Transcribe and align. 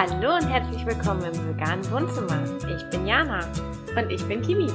Hallo 0.00 0.36
und 0.36 0.46
herzlich 0.48 0.86
willkommen 0.86 1.24
im 1.24 1.48
veganen 1.48 1.90
Wohnzimmer. 1.90 2.40
Ich 2.68 2.88
bin 2.88 3.04
Jana. 3.04 3.40
Und 3.96 4.08
ich 4.12 4.24
bin 4.28 4.40
Kimi. 4.42 4.68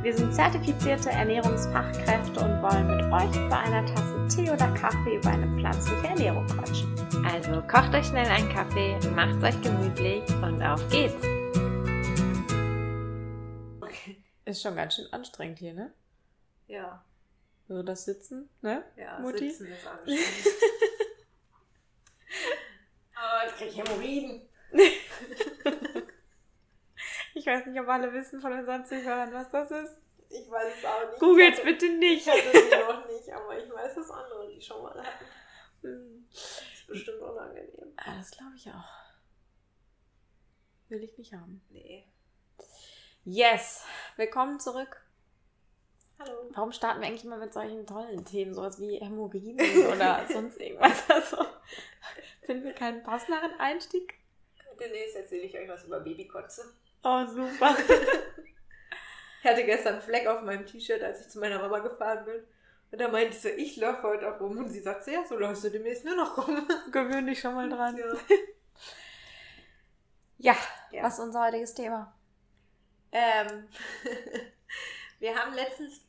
Wir 0.00 0.16
sind 0.16 0.32
zertifizierte 0.32 1.10
Ernährungsfachkräfte 1.10 2.38
und 2.38 2.62
wollen 2.62 2.86
mit 2.86 3.02
euch 3.06 3.48
bei 3.50 3.58
einer 3.58 3.84
Tasse 3.84 4.28
Tee 4.28 4.48
oder 4.48 4.72
Kaffee 4.74 5.16
über 5.16 5.30
eine 5.30 5.48
pflanzliche 5.58 6.06
Ernährung 6.06 6.46
quatschen. 6.46 6.94
Also 7.24 7.60
kocht 7.62 7.92
euch 7.92 8.06
schnell 8.06 8.28
einen 8.28 8.48
Kaffee, 8.48 8.96
macht 9.12 9.42
euch 9.42 9.60
gemütlich 9.60 10.22
und 10.40 10.62
auf 10.62 10.88
geht's. 10.88 11.20
Ist 14.44 14.62
schon 14.62 14.76
ganz 14.76 14.94
schön 14.94 15.12
anstrengend 15.12 15.58
hier, 15.58 15.74
ne? 15.74 15.92
Ja. 16.68 17.04
So 17.66 17.82
das 17.82 18.04
Sitzen, 18.04 18.48
ne? 18.62 18.84
Ja, 18.96 19.18
Mutti? 19.18 19.50
Sitzen 19.50 19.66
ist 19.66 19.84
anstrengend. 19.84 20.22
Aber 23.16 23.48
ich 23.48 23.56
krieg 23.56 23.76
Hämorrhoiden. 23.76 24.49
Ich 27.34 27.46
weiß 27.46 27.66
nicht, 27.66 27.80
ob 27.80 27.88
alle 27.88 28.12
wissen 28.12 28.40
von 28.40 28.52
unseren 28.52 28.84
Zuhörern, 28.84 29.32
was 29.32 29.50
das 29.50 29.70
ist. 29.70 30.00
Ich 30.28 30.50
weiß 30.50 30.74
es 30.78 30.84
auch 30.84 31.10
nicht. 31.10 31.52
Hatte- 31.58 31.64
bitte 31.64 31.88
nicht. 31.96 32.26
Ich 32.26 32.28
hatte 32.32 32.50
sie 32.52 32.70
noch 32.76 33.06
nicht, 33.06 33.32
aber 33.32 33.56
ich 33.58 33.72
weiß, 33.72 33.94
dass 33.94 34.10
andere 34.10 34.48
die 34.52 34.60
schon 34.60 34.82
mal 34.82 34.94
hatten. 35.00 35.24
Hm. 35.82 36.26
Das 36.32 36.72
ist 36.74 36.86
bestimmt 36.88 37.20
unangenehm. 37.22 37.92
Ah, 37.96 38.16
das 38.18 38.30
glaube 38.32 38.52
ich 38.56 38.68
auch. 38.68 38.84
Will 40.88 41.02
ich 41.04 41.16
nicht 41.18 41.32
haben. 41.32 41.62
Nee. 41.70 42.04
Yes! 43.24 43.84
Willkommen 44.16 44.58
zurück. 44.58 45.00
Hallo. 46.18 46.50
Warum 46.50 46.72
starten 46.72 47.00
wir 47.00 47.06
eigentlich 47.08 47.24
immer 47.24 47.38
mit 47.38 47.52
solchen 47.54 47.86
tollen 47.86 48.24
Themen, 48.24 48.52
sowas 48.54 48.78
wie 48.80 48.98
Hämorrhoiden 48.98 49.58
oder 49.86 50.26
sonst 50.32 50.58
irgendwas? 50.60 51.08
Also, 51.08 51.38
finden 52.42 52.64
wir 52.64 52.74
keinen 52.74 53.02
passenderen 53.04 53.58
Einstieg? 53.58 54.14
Demnächst 54.80 55.16
erzähle 55.16 55.42
ich 55.42 55.56
euch 55.56 55.68
was 55.68 55.84
über 55.84 56.00
Babykotze. 56.00 56.72
Oh, 57.04 57.24
super. 57.26 57.76
Ich 59.42 59.48
hatte 59.48 59.64
gestern 59.64 59.94
einen 59.94 60.02
Fleck 60.02 60.26
auf 60.26 60.42
meinem 60.42 60.66
T-Shirt, 60.66 61.02
als 61.02 61.22
ich 61.22 61.28
zu 61.30 61.38
meiner 61.38 61.58
Mama 61.58 61.78
gefahren 61.78 62.26
bin. 62.26 62.44
Und 62.92 63.00
da 63.00 63.08
meinte 63.08 63.34
so, 63.34 63.48
ich 63.48 63.74
laufe 63.78 64.02
heute 64.02 64.30
auch 64.30 64.38
rum. 64.38 64.58
Und 64.58 64.68
sie 64.68 64.80
sagt 64.80 65.06
ja, 65.06 65.24
so 65.24 65.38
läufst 65.38 65.64
du 65.64 65.70
demnächst 65.70 66.04
nur 66.04 66.14
noch 66.14 66.36
rum. 66.36 66.68
Gewöhn 66.92 67.26
dich 67.26 67.40
schon 67.40 67.54
mal 67.54 67.68
dran. 67.70 67.96
Ja. 67.96 68.04
Ja, 70.42 70.56
Ja. 70.90 71.02
was 71.02 71.14
ist 71.18 71.24
unser 71.24 71.44
heutiges 71.46 71.72
Thema? 71.74 72.14
Ähm, 73.12 73.66
wir 75.18 75.34
haben 75.34 75.54
letztens 75.54 76.02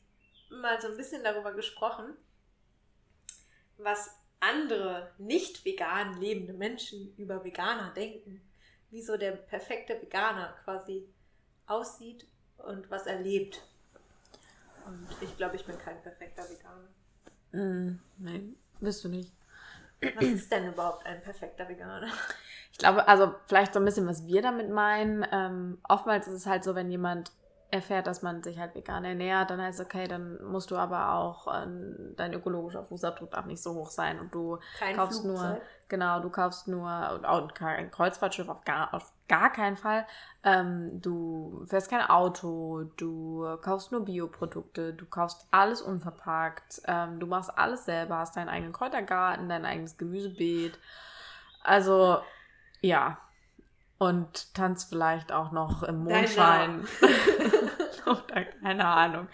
mal 0.50 0.80
so 0.80 0.88
ein 0.88 0.96
bisschen 0.96 1.22
darüber 1.24 1.52
gesprochen, 1.52 2.14
was 3.78 4.10
andere 4.40 5.12
nicht 5.18 5.64
vegan 5.64 6.20
lebende 6.20 6.52
Menschen 6.52 7.14
über 7.16 7.44
Veganer 7.44 7.92
denken. 7.94 8.40
Wie 8.92 9.02
so 9.02 9.16
der 9.16 9.32
perfekte 9.32 10.00
Veganer 10.00 10.54
quasi 10.62 11.08
aussieht 11.66 12.26
und 12.58 12.88
was 12.90 13.06
er 13.06 13.18
lebt. 13.18 13.60
Und 14.86 15.08
ich 15.20 15.36
glaube, 15.36 15.56
ich 15.56 15.64
bin 15.64 15.78
kein 15.78 16.00
perfekter 16.02 16.44
Veganer. 16.48 16.88
Mm, 17.52 17.98
nein, 18.18 18.56
bist 18.80 19.02
du 19.02 19.08
nicht. 19.08 19.32
Was 20.14 20.24
ist 20.24 20.52
denn 20.52 20.68
überhaupt 20.68 21.06
ein 21.06 21.22
perfekter 21.22 21.68
Veganer? 21.68 22.12
Ich 22.72 22.78
glaube, 22.78 23.06
also 23.06 23.34
vielleicht 23.46 23.74
so 23.74 23.80
ein 23.80 23.84
bisschen, 23.84 24.06
was 24.06 24.26
wir 24.26 24.40
damit 24.40 24.70
meinen. 24.70 25.26
Ähm, 25.30 25.78
oftmals 25.88 26.26
ist 26.26 26.34
es 26.34 26.46
halt 26.46 26.64
so, 26.64 26.74
wenn 26.74 26.90
jemand 26.90 27.30
erfährt, 27.72 28.06
dass 28.06 28.22
man 28.22 28.42
sich 28.42 28.58
halt 28.58 28.74
vegan 28.74 29.04
ernährt, 29.04 29.50
dann 29.50 29.60
heißt 29.60 29.80
es, 29.80 29.86
okay, 29.86 30.06
dann 30.06 30.42
musst 30.44 30.70
du 30.70 30.76
aber 30.76 31.14
auch, 31.14 31.46
ähm, 31.62 32.14
dein 32.16 32.34
ökologischer 32.34 32.84
Fußabdruck 32.84 33.30
darf 33.30 33.46
nicht 33.46 33.62
so 33.62 33.74
hoch 33.74 33.90
sein 33.90 34.20
und 34.20 34.34
du 34.34 34.58
Kein 34.74 34.94
kaufst 34.94 35.22
Flugzeug. 35.22 35.24
nur, 35.24 35.60
genau, 35.88 36.20
du 36.20 36.30
kaufst 36.30 36.68
nur, 36.68 37.10
und 37.14 37.24
auch 37.24 37.52
kein 37.54 37.90
Kreuzfahrtschiff 37.90 38.48
auf 38.48 38.64
gar, 38.64 38.92
auf 38.94 39.10
gar 39.28 39.50
keinen 39.50 39.76
Fall. 39.76 40.06
Ähm, 40.44 41.00
du 41.00 41.64
fährst 41.66 41.90
kein 41.90 42.02
Auto, 42.08 42.84
du 42.98 43.56
kaufst 43.62 43.90
nur 43.90 44.04
Bioprodukte, 44.04 44.92
du 44.92 45.06
kaufst 45.06 45.46
alles 45.50 45.80
unverpackt, 45.80 46.82
ähm, 46.86 47.18
du 47.20 47.26
machst 47.26 47.56
alles 47.56 47.86
selber, 47.86 48.18
hast 48.18 48.36
deinen 48.36 48.50
eigenen 48.50 48.72
Kräutergarten, 48.74 49.48
dein 49.48 49.64
eigenes 49.64 49.96
Gemüsebeet. 49.96 50.78
Also, 51.62 52.18
ja. 52.82 53.18
Und 54.10 54.54
tanzt 54.54 54.88
vielleicht 54.88 55.30
auch 55.32 55.52
noch 55.52 55.82
im 55.84 56.02
Mondschein. 56.04 56.86
Keine 58.62 58.84
Ahnung. 58.86 59.28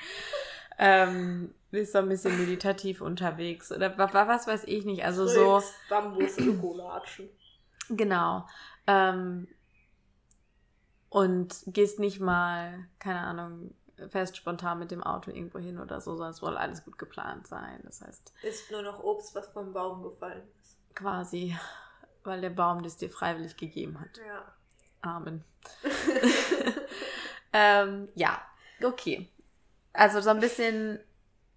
Ähm, 0.78 1.54
bist 1.70 1.92
so 1.92 1.98
ein 1.98 2.08
bisschen 2.08 2.38
meditativ 2.38 3.00
unterwegs. 3.00 3.72
Oder 3.72 3.96
wa- 3.98 4.12
wa- 4.12 4.28
was 4.28 4.46
weiß 4.46 4.64
ich 4.64 4.84
nicht. 4.84 5.04
Also 5.04 5.26
so. 5.26 5.62
Bambus, 5.88 6.38
Ökolatschen. 6.38 7.28
Genau. 7.90 8.46
Ähm, 8.86 9.48
und 11.08 11.54
gehst 11.68 11.98
nicht 11.98 12.20
mal, 12.20 12.86
keine 12.98 13.20
Ahnung, 13.20 13.74
fährst 14.10 14.36
spontan 14.36 14.78
mit 14.78 14.90
dem 14.90 15.02
Auto 15.02 15.30
irgendwo 15.30 15.58
hin 15.58 15.78
oder 15.80 16.00
so, 16.00 16.12
sondern 16.12 16.30
es 16.32 16.36
soll 16.38 16.56
alles 16.56 16.84
gut 16.84 16.98
geplant 16.98 17.46
sein. 17.46 17.80
Das 17.84 18.02
heißt, 18.02 18.32
Ist 18.42 18.70
nur 18.70 18.82
noch 18.82 19.02
Obst, 19.02 19.34
was 19.34 19.48
vom 19.48 19.72
Baum 19.72 20.02
gefallen 20.02 20.46
ist. 20.60 20.76
quasi, 20.94 21.56
weil 22.24 22.40
der 22.42 22.50
Baum 22.50 22.82
das 22.82 22.98
dir 22.98 23.08
freiwillig 23.10 23.56
gegeben 23.56 23.98
hat. 24.00 24.18
Ja. 24.18 24.44
Amen. 25.02 25.44
ähm, 27.52 28.08
ja, 28.14 28.40
okay. 28.82 29.28
Also 29.92 30.20
so 30.20 30.30
ein 30.30 30.40
bisschen, 30.40 31.00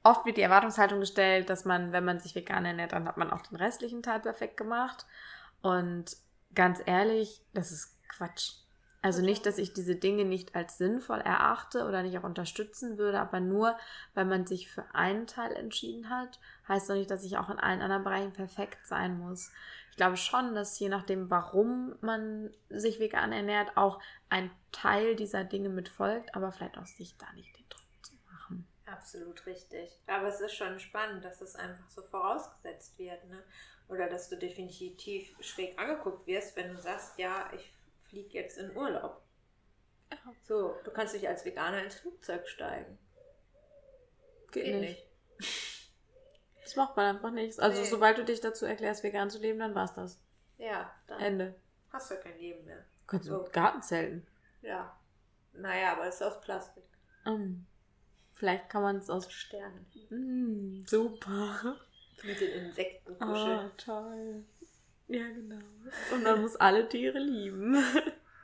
oft 0.04 0.26
wird 0.26 0.38
die 0.38 0.42
Erwartungshaltung 0.42 1.00
gestellt, 1.00 1.50
dass 1.50 1.66
man, 1.66 1.92
wenn 1.92 2.06
man 2.06 2.20
sich 2.20 2.36
vegan 2.36 2.66
ernährt, 2.66 2.94
dann 2.94 3.08
hat 3.08 3.18
man 3.18 3.32
auch 3.32 3.42
den 3.42 3.58
restlichen 3.58 4.04
Teil 4.04 4.20
perfekt 4.20 4.58
gemacht. 4.58 5.06
Und 5.62 6.18
ganz 6.56 6.82
ehrlich, 6.86 7.42
das 7.54 7.72
ist 7.72 7.98
Quatsch. 8.08 8.54
Also 9.04 9.24
nicht, 9.24 9.48
dass 9.48 9.58
ich 9.58 9.74
diese 9.74 9.96
Dinge 9.96 10.26
nicht 10.26 10.56
als 10.56 10.78
sinnvoll 10.78 11.22
erachte 11.22 11.88
oder 11.88 12.04
nicht 12.04 12.20
auch 12.20 12.24
unterstützen 12.24 13.00
würde, 13.00 13.20
aber 13.20 13.40
nur, 13.40 13.76
weil 14.14 14.26
man 14.26 14.46
sich 14.46 14.70
für 14.70 14.86
einen 14.94 15.26
Teil 15.26 15.54
entschieden 15.54 16.12
hat, 16.12 16.40
heißt 16.68 16.88
doch 16.88 16.94
nicht, 16.94 17.10
dass 17.10 17.24
ich 17.24 17.38
auch 17.38 17.50
in 17.50 17.60
allen 17.60 17.82
anderen 17.82 18.04
Bereichen 18.04 18.34
perfekt 18.34 18.86
sein 18.86 19.18
muss. 19.18 19.52
Ich 19.92 19.98
glaube 19.98 20.18
schon, 20.18 20.56
dass 20.56 20.80
je 20.80 20.90
nachdem, 20.90 21.30
warum 21.30 21.96
man 22.02 22.56
sich 22.70 23.00
vegan 23.00 23.34
ernährt, 23.34 23.76
auch 23.76 24.00
ein 24.30 24.50
Teil 24.72 25.16
dieser 25.16 25.44
Dinge 25.44 25.70
mitfolgt, 25.70 26.34
aber 26.34 26.52
vielleicht 26.52 26.78
auch 26.78 26.86
sich 26.86 27.18
da 27.18 27.32
nicht 27.34 27.56
den 27.58 27.68
Druck 27.70 28.04
zu 28.06 28.16
machen. 28.26 28.68
Absolut 28.86 29.46
richtig. 29.46 30.02
Aber 30.08 30.28
es 30.28 30.40
ist 30.40 30.56
schon 30.56 30.80
spannend, 30.80 31.26
dass 31.26 31.42
es 31.42 31.56
einfach 31.56 31.90
so 31.90 32.02
vorausgesetzt 32.04 32.98
wird, 32.98 33.28
ne? 33.28 33.44
Oder 33.90 34.10
dass 34.10 34.30
du 34.30 34.38
definitiv 34.38 35.36
schräg 35.42 35.78
angeguckt 35.78 36.26
wirst, 36.26 36.56
wenn 36.56 36.74
du 36.74 36.80
sagst, 36.80 37.20
ja, 37.20 37.52
ich 37.54 37.74
fliege 38.08 38.34
jetzt 38.34 38.58
in 38.58 38.76
Urlaub. 38.76 39.22
So, 40.42 40.76
du 40.86 40.92
kannst 40.92 41.14
nicht 41.14 41.28
als 41.28 41.44
Veganer 41.44 41.84
ins 41.84 41.96
Flugzeug 41.96 42.48
steigen. 42.48 42.98
Das 46.72 46.78
macht 46.78 46.96
man 46.96 47.16
einfach 47.18 47.32
nicht. 47.32 47.60
Also 47.60 47.82
Nee. 47.82 47.88
sobald 47.88 48.18
du 48.18 48.24
dich 48.24 48.40
dazu 48.40 48.66
erklärst, 48.66 49.04
vegan 49.04 49.30
zu 49.30 49.40
leben, 49.40 49.60
dann 49.60 49.76
war's 49.76 49.94
das. 49.94 50.22
Ja, 50.58 50.90
dann 51.08 51.20
Ende. 51.20 51.56
hast 51.92 52.12
du 52.12 52.16
kein 52.16 52.38
Leben 52.40 52.64
mehr. 52.64 52.86
Kannst 53.08 53.28
du 53.28 53.34
So. 53.34 53.44
im 53.46 53.52
Garten 53.52 53.82
zelten. 53.82 54.26
Ja. 54.62 54.98
Naja, 55.52 55.92
aber 55.94 56.06
es 56.08 56.16
ist 56.16 56.22
aus 56.22 56.40
Plastik. 56.40 56.86
Mm. 57.26 57.66
Vielleicht 58.34 58.70
kann 58.70 58.84
man 58.84 58.96
es 58.98 59.10
aus... 59.10 59.30
Sternen. 59.30 59.86
Mm, 60.10 60.86
super. 60.88 61.76
Mit 62.24 62.40
den 62.40 62.52
Insekten 62.68 63.20
kuscheln. 63.20 63.72
toll. 63.78 64.46
Ja, 65.10 65.28
genau. 65.28 65.60
Und 66.14 66.24
man 66.24 66.42
muss 66.42 66.56
alle 66.56 66.88
Tiere 66.88 67.20
lieben. 67.20 67.76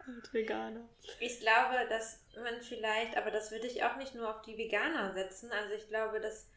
Als 0.06 0.34
Veganer. 0.34 0.82
Ich 1.22 1.40
glaube, 1.40 1.88
dass 1.88 2.22
man 2.36 2.62
vielleicht, 2.62 3.16
aber 3.16 3.32
das 3.32 3.52
würde 3.52 3.68
ich 3.68 3.84
auch 3.84 3.96
nicht 3.96 4.16
nur 4.16 4.30
auf 4.30 4.42
die 4.42 4.58
Veganer 4.58 5.14
setzen. 5.14 5.50
Also 5.52 5.74
ich 5.76 5.88
glaube, 5.88 6.20
dass 6.20 6.50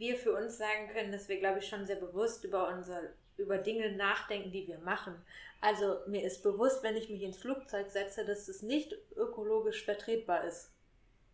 wir 0.00 0.16
für 0.16 0.32
uns 0.32 0.58
sagen 0.58 0.88
können, 0.92 1.12
dass 1.12 1.28
wir, 1.28 1.38
glaube 1.38 1.60
ich, 1.60 1.68
schon 1.68 1.86
sehr 1.86 1.96
bewusst 1.96 2.42
über 2.44 2.68
unsere, 2.74 3.12
über 3.36 3.58
Dinge 3.58 3.92
nachdenken, 3.92 4.50
die 4.50 4.66
wir 4.66 4.78
machen. 4.78 5.14
Also 5.60 5.98
mir 6.08 6.24
ist 6.24 6.42
bewusst, 6.42 6.82
wenn 6.82 6.96
ich 6.96 7.08
mich 7.08 7.22
ins 7.22 7.38
Flugzeug 7.38 7.90
setze, 7.90 8.24
dass 8.24 8.48
es 8.48 8.62
nicht 8.62 8.96
ökologisch 9.14 9.84
vertretbar 9.84 10.44
ist. 10.44 10.72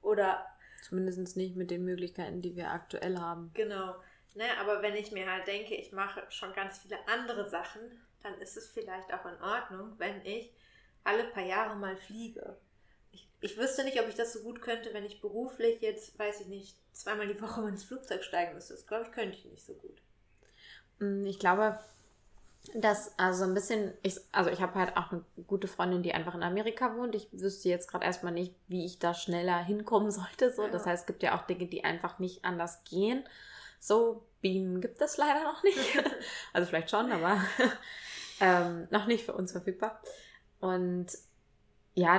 Oder 0.02 0.46
Zumindest 0.82 1.36
nicht 1.36 1.56
mit 1.56 1.70
den 1.70 1.84
Möglichkeiten, 1.84 2.42
die 2.42 2.54
wir 2.54 2.70
aktuell 2.70 3.16
haben. 3.18 3.50
genau. 3.54 3.94
Ne, 4.34 4.44
aber 4.60 4.82
wenn 4.82 4.94
ich 4.94 5.12
mir 5.12 5.32
halt 5.32 5.46
denke, 5.46 5.74
ich 5.74 5.92
mache 5.92 6.22
schon 6.28 6.52
ganz 6.52 6.76
viele 6.76 6.98
andere 7.08 7.48
Sachen, 7.48 7.80
dann 8.22 8.38
ist 8.38 8.58
es 8.58 8.68
vielleicht 8.68 9.10
auch 9.14 9.24
in 9.24 9.40
Ordnung, 9.40 9.94
wenn 9.96 10.20
ich 10.26 10.52
alle 11.04 11.24
paar 11.24 11.44
Jahre 11.46 11.74
mal 11.76 11.96
fliege. 11.96 12.58
Ich, 13.12 13.26
ich 13.40 13.56
wüsste 13.56 13.82
nicht, 13.84 13.98
ob 13.98 14.08
ich 14.08 14.14
das 14.14 14.34
so 14.34 14.42
gut 14.42 14.60
könnte, 14.60 14.92
wenn 14.92 15.06
ich 15.06 15.22
beruflich 15.22 15.80
jetzt, 15.80 16.18
weiß 16.18 16.42
ich 16.42 16.48
nicht, 16.48 16.76
zweimal 16.96 17.28
die 17.28 17.40
Woche 17.40 17.60
mal 17.60 17.68
ins 17.68 17.84
Flugzeug 17.84 18.24
steigen 18.24 18.54
müsste. 18.54 18.74
Das 18.74 18.86
glaube 18.86 19.04
ich, 19.04 19.12
könnte 19.12 19.36
ich 19.36 19.44
nicht 19.44 19.64
so 19.64 19.74
gut. 19.74 20.02
Mm, 20.98 21.26
Ich 21.26 21.38
glaube, 21.38 21.78
dass 22.74 23.16
also 23.18 23.44
ein 23.44 23.54
bisschen, 23.54 23.92
ich, 24.02 24.18
also 24.32 24.50
ich 24.50 24.60
habe 24.60 24.74
halt 24.74 24.96
auch 24.96 25.12
eine 25.12 25.24
gute 25.46 25.68
Freundin, 25.68 26.02
die 26.02 26.14
einfach 26.14 26.34
in 26.34 26.42
Amerika 26.42 26.96
wohnt. 26.96 27.14
Ich 27.14 27.28
wüsste 27.32 27.68
jetzt 27.68 27.88
gerade 27.88 28.04
erstmal 28.04 28.32
nicht, 28.32 28.54
wie 28.66 28.84
ich 28.84 28.98
da 28.98 29.14
schneller 29.14 29.62
hinkommen 29.62 30.10
sollte. 30.12 30.52
So. 30.52 30.64
Ja. 30.64 30.68
Das 30.68 30.86
heißt, 30.86 31.02
es 31.02 31.06
gibt 31.06 31.22
ja 31.22 31.38
auch 31.38 31.46
Dinge, 31.46 31.66
die 31.66 31.84
einfach 31.84 32.18
nicht 32.18 32.44
anders 32.44 32.82
gehen. 32.84 33.24
So, 33.78 34.26
Beam 34.40 34.80
gibt 34.80 35.00
es 35.00 35.16
leider 35.16 35.44
noch 35.44 35.62
nicht. 35.62 36.02
also 36.52 36.66
vielleicht 36.66 36.90
schon, 36.90 37.12
aber 37.12 37.40
ähm, 38.40 38.88
noch 38.90 39.06
nicht 39.06 39.24
für 39.24 39.34
uns 39.34 39.52
verfügbar. 39.52 40.00
Und 40.60 41.08
ja, 41.94 42.18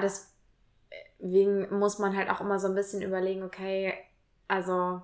deswegen 1.19 1.77
muss 1.77 1.99
man 1.99 2.15
halt 2.15 2.29
auch 2.29 2.41
immer 2.41 2.59
so 2.59 2.67
ein 2.67 2.75
bisschen 2.75 3.01
überlegen, 3.01 3.43
okay, 3.43 3.93
also 4.47 5.01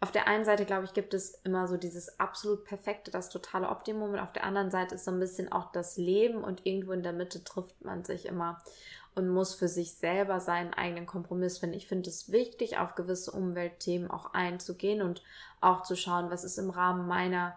auf 0.00 0.12
der 0.12 0.28
einen 0.28 0.44
Seite, 0.44 0.66
glaube 0.66 0.84
ich, 0.84 0.92
gibt 0.92 1.14
es 1.14 1.40
immer 1.44 1.66
so 1.66 1.76
dieses 1.76 2.20
absolut 2.20 2.64
perfekte, 2.64 3.10
das 3.10 3.30
totale 3.30 3.68
Optimum 3.70 4.12
und 4.12 4.18
auf 4.18 4.32
der 4.32 4.44
anderen 4.44 4.70
Seite 4.70 4.96
ist 4.96 5.04
so 5.04 5.10
ein 5.10 5.20
bisschen 5.20 5.50
auch 5.50 5.72
das 5.72 5.96
Leben 5.96 6.44
und 6.44 6.66
irgendwo 6.66 6.92
in 6.92 7.02
der 7.02 7.14
Mitte 7.14 7.42
trifft 7.42 7.82
man 7.82 8.04
sich 8.04 8.26
immer 8.26 8.62
und 9.14 9.30
muss 9.30 9.54
für 9.54 9.68
sich 9.68 9.94
selber 9.94 10.40
seinen 10.40 10.74
eigenen 10.74 11.06
Kompromiss 11.06 11.58
finden. 11.58 11.76
Ich 11.76 11.88
finde 11.88 12.10
es 12.10 12.30
wichtig, 12.30 12.76
auf 12.76 12.94
gewisse 12.94 13.32
Umweltthemen 13.32 14.10
auch 14.10 14.34
einzugehen 14.34 15.00
und 15.00 15.22
auch 15.62 15.82
zu 15.82 15.96
schauen, 15.96 16.30
was 16.30 16.44
ist 16.44 16.58
im 16.58 16.68
Rahmen 16.68 17.08
meiner, 17.08 17.56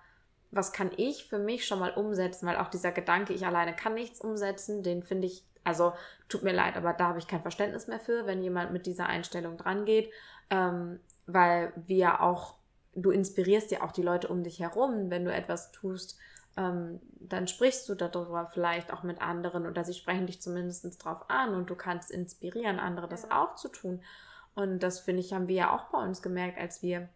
was 0.51 0.71
kann 0.71 0.91
ich 0.95 1.27
für 1.27 1.37
mich 1.37 1.67
schon 1.67 1.79
mal 1.79 1.91
umsetzen, 1.91 2.47
weil 2.47 2.55
auch 2.55 2.69
dieser 2.69 2.93
Gedanke, 2.93 3.33
ich 3.33 3.45
alleine 3.45 3.75
kann 3.75 3.93
nichts 3.93 4.21
umsetzen, 4.21 4.83
den 4.83 5.03
finde 5.03 5.27
ich, 5.27 5.43
also 5.65 5.91
tut 6.29 6.43
mir 6.43 6.53
leid, 6.53 6.77
aber 6.77 6.93
da 6.93 7.09
habe 7.09 7.19
ich 7.19 7.27
kein 7.27 7.41
Verständnis 7.41 7.87
mehr 7.87 7.99
für, 7.99 8.25
wenn 8.25 8.41
jemand 8.41 8.71
mit 8.71 8.85
dieser 8.85 9.07
Einstellung 9.07 9.57
dran 9.57 9.83
geht, 9.83 10.09
ähm, 10.49 10.99
weil 11.25 11.73
wir 11.75 12.21
auch, 12.21 12.55
du 12.95 13.11
inspirierst 13.11 13.71
ja 13.71 13.81
auch 13.81 13.91
die 13.91 14.01
Leute 14.01 14.27
um 14.27 14.43
dich 14.43 14.59
herum, 14.59 15.09
wenn 15.09 15.25
du 15.25 15.33
etwas 15.33 15.71
tust, 15.71 16.17
ähm, 16.57 16.99
dann 17.19 17.47
sprichst 17.47 17.87
du 17.87 17.95
darüber 17.95 18.47
vielleicht 18.47 18.91
auch 18.91 19.03
mit 19.03 19.21
anderen 19.21 19.65
oder 19.65 19.83
sie 19.83 19.93
sprechen 19.93 20.27
dich 20.27 20.41
zumindest 20.41 21.03
drauf 21.03 21.29
an 21.29 21.53
und 21.53 21.69
du 21.69 21.75
kannst 21.75 22.11
inspirieren, 22.11 22.79
andere 22.79 23.07
das 23.07 23.23
ja. 23.23 23.43
auch 23.43 23.55
zu 23.55 23.69
tun. 23.69 24.01
Und 24.55 24.79
das 24.79 24.99
finde 24.99 25.21
ich, 25.21 25.33
haben 25.33 25.47
wir 25.47 25.55
ja 25.55 25.75
auch 25.75 25.85
bei 25.85 26.03
uns 26.03 26.21
gemerkt, 26.21 26.57
als 26.59 26.81
wir 26.81 27.07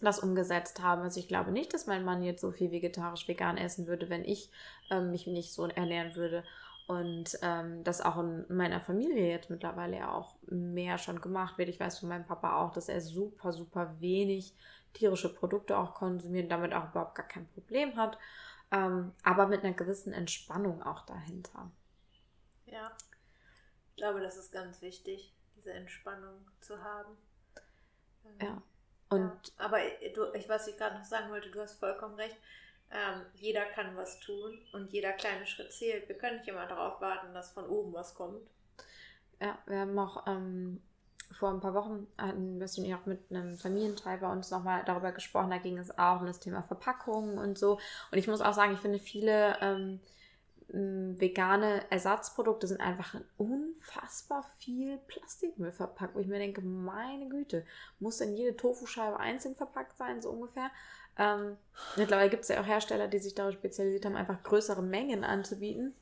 das 0.00 0.18
umgesetzt 0.18 0.82
haben. 0.82 1.02
Also 1.02 1.20
ich 1.20 1.28
glaube 1.28 1.52
nicht, 1.52 1.72
dass 1.72 1.86
mein 1.86 2.04
Mann 2.04 2.22
jetzt 2.22 2.40
so 2.40 2.50
viel 2.50 2.70
vegetarisch 2.70 3.28
vegan 3.28 3.56
essen 3.56 3.86
würde, 3.86 4.10
wenn 4.10 4.24
ich 4.24 4.50
ähm, 4.90 5.10
mich 5.10 5.26
nicht 5.26 5.52
so 5.52 5.66
ernähren 5.66 6.16
würde. 6.16 6.44
Und 6.98 7.38
ähm, 7.42 7.84
das 7.84 8.00
auch 8.00 8.18
in 8.18 8.44
meiner 8.48 8.80
Familie 8.80 9.28
jetzt 9.28 9.50
mittlerweile 9.50 9.98
ja 9.98 10.12
auch 10.12 10.36
mehr 10.46 10.98
schon 10.98 11.20
gemacht 11.20 11.58
wird. 11.58 11.68
Ich 11.68 11.80
weiß 11.80 12.00
von 12.00 12.08
meinem 12.08 12.26
Papa 12.26 12.56
auch, 12.56 12.72
dass 12.72 12.88
er 12.88 13.00
super, 13.00 13.52
super 13.52 14.00
wenig 14.00 14.54
tierische 14.94 15.32
Produkte 15.32 15.76
auch 15.78 15.94
konsumiert, 15.94 16.50
damit 16.50 16.74
auch 16.74 16.90
überhaupt 16.90 17.14
gar 17.14 17.26
kein 17.26 17.46
Problem 17.48 17.96
hat 17.96 18.18
ähm, 18.72 19.12
aber 19.22 19.46
mit 19.46 19.62
einer 19.62 19.74
gewissen 19.74 20.12
Entspannung 20.14 20.82
auch 20.82 21.04
dahinter. 21.04 21.70
Ja, 22.64 22.90
ich 23.90 23.96
glaube, 23.96 24.20
das 24.20 24.36
ist 24.38 24.50
ganz 24.50 24.80
wichtig, 24.80 25.34
diese 25.56 25.72
Entspannung 25.72 26.48
zu 26.60 26.82
haben. 26.82 27.16
Ähm, 28.24 28.46
ja. 28.46 28.62
Und 29.10 29.48
ja. 29.58 29.64
Aber 29.64 29.78
du, 30.14 30.32
ich, 30.32 30.48
was 30.48 30.66
ich 30.68 30.78
gerade 30.78 30.96
noch 30.96 31.04
sagen 31.04 31.30
wollte, 31.30 31.50
du 31.50 31.60
hast 31.60 31.78
vollkommen 31.78 32.14
recht. 32.14 32.36
Ähm, 32.92 33.22
jeder 33.34 33.64
kann 33.64 33.96
was 33.96 34.20
tun 34.20 34.58
und 34.72 34.92
jeder 34.92 35.12
kleine 35.12 35.46
Schritt 35.46 35.72
zählt. 35.72 36.08
Wir 36.08 36.18
können 36.18 36.38
nicht 36.38 36.48
immer 36.48 36.66
darauf 36.66 37.00
warten, 37.00 37.32
dass 37.32 37.52
von 37.52 37.66
oben 37.66 37.92
was 37.92 38.14
kommt. 38.14 38.42
Ja, 39.40 39.58
wir 39.66 39.80
haben 39.80 39.98
auch 39.98 40.26
ähm, 40.26 40.82
vor 41.32 41.50
ein 41.50 41.60
paar 41.60 41.74
Wochen 41.74 42.06
hatten 42.18 42.60
wir 42.60 42.68
und 42.68 42.94
auch 42.94 43.06
mit 43.06 43.20
einem 43.30 43.56
Familienteil 43.56 44.18
bei 44.18 44.30
uns 44.30 44.50
nochmal 44.50 44.82
darüber 44.84 45.12
gesprochen. 45.12 45.50
Da 45.50 45.58
ging 45.58 45.78
es 45.78 45.96
auch 45.98 46.20
um 46.20 46.26
das 46.26 46.40
Thema 46.40 46.62
Verpackungen 46.62 47.38
und 47.38 47.58
so. 47.58 47.78
Und 48.10 48.18
ich 48.18 48.28
muss 48.28 48.42
auch 48.42 48.52
sagen, 48.52 48.74
ich 48.74 48.80
finde 48.80 48.98
viele 48.98 49.56
ähm, 49.60 50.00
vegane 50.72 51.82
Ersatzprodukte 51.90 52.66
sind 52.66 52.80
einfach 52.80 53.14
in 53.14 53.24
unfassbar 53.36 54.44
viel 54.58 54.98
Plastikmüll 55.06 55.72
verpackt, 55.72 56.14
wo 56.14 56.20
ich 56.20 56.26
mir 56.26 56.38
denke, 56.38 56.62
meine 56.62 57.28
Güte, 57.28 57.66
muss 57.98 58.18
denn 58.18 58.34
jede 58.34 58.56
Tofuscheibe 58.56 59.20
einzeln 59.20 59.54
verpackt 59.54 59.98
sein, 59.98 60.22
so 60.22 60.30
ungefähr? 60.30 60.70
Ähm, 61.18 61.56
mittlerweile 61.96 62.30
gibt 62.30 62.42
es 62.42 62.48
ja 62.48 62.60
auch 62.60 62.66
Hersteller, 62.66 63.08
die 63.08 63.18
sich 63.18 63.34
darauf 63.34 63.54
spezialisiert 63.54 64.04
haben, 64.04 64.16
einfach 64.16 64.42
größere 64.42 64.82
Mengen 64.82 65.24
anzubieten. 65.24 65.94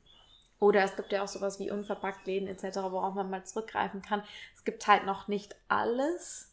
Oder 0.59 0.85
es 0.85 0.95
gibt 0.95 1.11
ja 1.11 1.23
auch 1.23 1.29
sowas 1.29 1.59
wie 1.59 1.71
Unverpacktläden 1.71 2.47
etc., 2.47 2.79
worauf 2.91 3.15
man 3.15 3.31
mal 3.31 3.45
zurückgreifen 3.45 4.03
kann. 4.03 4.23
Es 4.55 4.65
gibt 4.65 4.87
halt 4.87 5.07
noch 5.07 5.27
nicht 5.27 5.57
alles, 5.69 6.53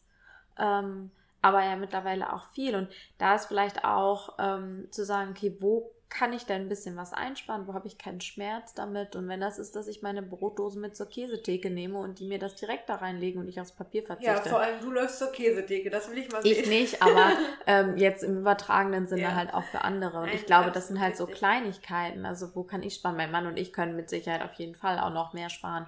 ähm, 0.57 1.11
aber 1.41 1.63
ja 1.63 1.75
mittlerweile 1.75 2.33
auch 2.33 2.49
viel. 2.51 2.75
Und 2.75 2.89
da 3.17 3.35
ist 3.35 3.47
vielleicht 3.47 3.83
auch 3.83 4.35
ähm, 4.39 4.87
zu 4.91 5.03
sagen, 5.03 5.31
okay, 5.31 5.57
wo 5.59 5.91
kann 6.09 6.31
ich 6.31 6.45
da 6.45 6.55
ein 6.55 6.69
bisschen 6.69 6.95
was 6.95 7.11
einsparen? 7.11 7.67
Wo 7.67 7.73
habe 7.73 7.87
ich 7.87 7.97
keinen 7.97 8.21
Schmerz 8.21 8.73
damit? 8.73 9.15
Und 9.15 9.27
wenn 9.27 9.41
das 9.41 9.59
ist, 9.59 9.75
dass 9.75 9.87
ich 9.87 10.01
meine 10.01 10.21
Brotdosen 10.21 10.81
mit 10.81 10.95
zur 10.95 11.07
Käsetheke 11.07 11.69
nehme 11.69 11.99
und 11.99 12.19
die 12.19 12.27
mir 12.27 12.39
das 12.39 12.55
direkt 12.55 12.87
da 12.89 12.95
reinlegen 12.95 13.41
und 13.41 13.49
ich 13.49 13.59
aufs 13.59 13.73
Papier 13.73 14.03
verzichte. 14.03 14.31
Ja, 14.31 14.41
vor 14.41 14.59
allem 14.59 14.79
du 14.79 14.91
läufst 14.91 15.19
zur 15.19 15.31
Käsetheke, 15.31 15.89
das 15.89 16.09
will 16.09 16.17
ich 16.19 16.31
mal 16.31 16.41
sehen. 16.41 16.51
Ich 16.51 16.67
nicht, 16.67 17.01
aber 17.01 17.31
ähm, 17.67 17.97
jetzt 17.97 18.23
im 18.23 18.37
übertragenen 18.37 19.07
Sinne 19.07 19.23
ja. 19.23 19.35
halt 19.35 19.53
auch 19.53 19.65
für 19.65 19.81
andere. 19.81 20.19
Und 20.19 20.27
Nein, 20.27 20.35
ich 20.35 20.45
glaube, 20.45 20.71
das 20.71 20.87
sind 20.87 20.99
halt 20.99 21.17
so 21.17 21.27
Kleinigkeiten. 21.27 22.25
Also 22.25 22.55
wo 22.55 22.63
kann 22.63 22.83
ich 22.83 22.95
sparen? 22.95 23.17
Mein 23.17 23.31
Mann 23.31 23.45
und 23.45 23.57
ich 23.57 23.73
können 23.73 23.95
mit 23.95 24.09
Sicherheit 24.09 24.43
auf 24.43 24.53
jeden 24.53 24.75
Fall 24.75 24.99
auch 24.99 25.11
noch 25.11 25.33
mehr 25.33 25.49
sparen. 25.49 25.87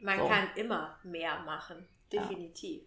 Man 0.00 0.18
so. 0.18 0.28
kann 0.28 0.46
immer 0.54 0.96
mehr 1.02 1.40
machen, 1.40 1.88
definitiv. 2.12 2.82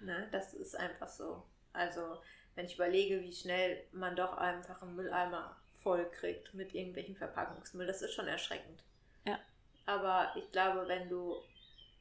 Ja. 0.00 0.06
Ne? 0.06 0.28
Das 0.30 0.52
ist 0.52 0.78
einfach 0.78 1.08
so. 1.08 1.42
Also 1.72 2.18
wenn 2.54 2.66
ich 2.66 2.74
überlege, 2.74 3.22
wie 3.22 3.32
schnell 3.32 3.84
man 3.92 4.16
doch 4.16 4.36
einfach 4.36 4.82
einen 4.82 4.96
Mülleimer 4.96 5.56
voll 5.82 6.08
kriegt 6.10 6.54
mit 6.54 6.74
irgendwelchen 6.74 7.16
Verpackungsmüll. 7.16 7.86
Das 7.86 8.02
ist 8.02 8.14
schon 8.14 8.28
erschreckend. 8.28 8.82
Ja. 9.26 9.38
Aber 9.86 10.32
ich 10.36 10.50
glaube, 10.52 10.86
wenn 10.88 11.08
du 11.08 11.36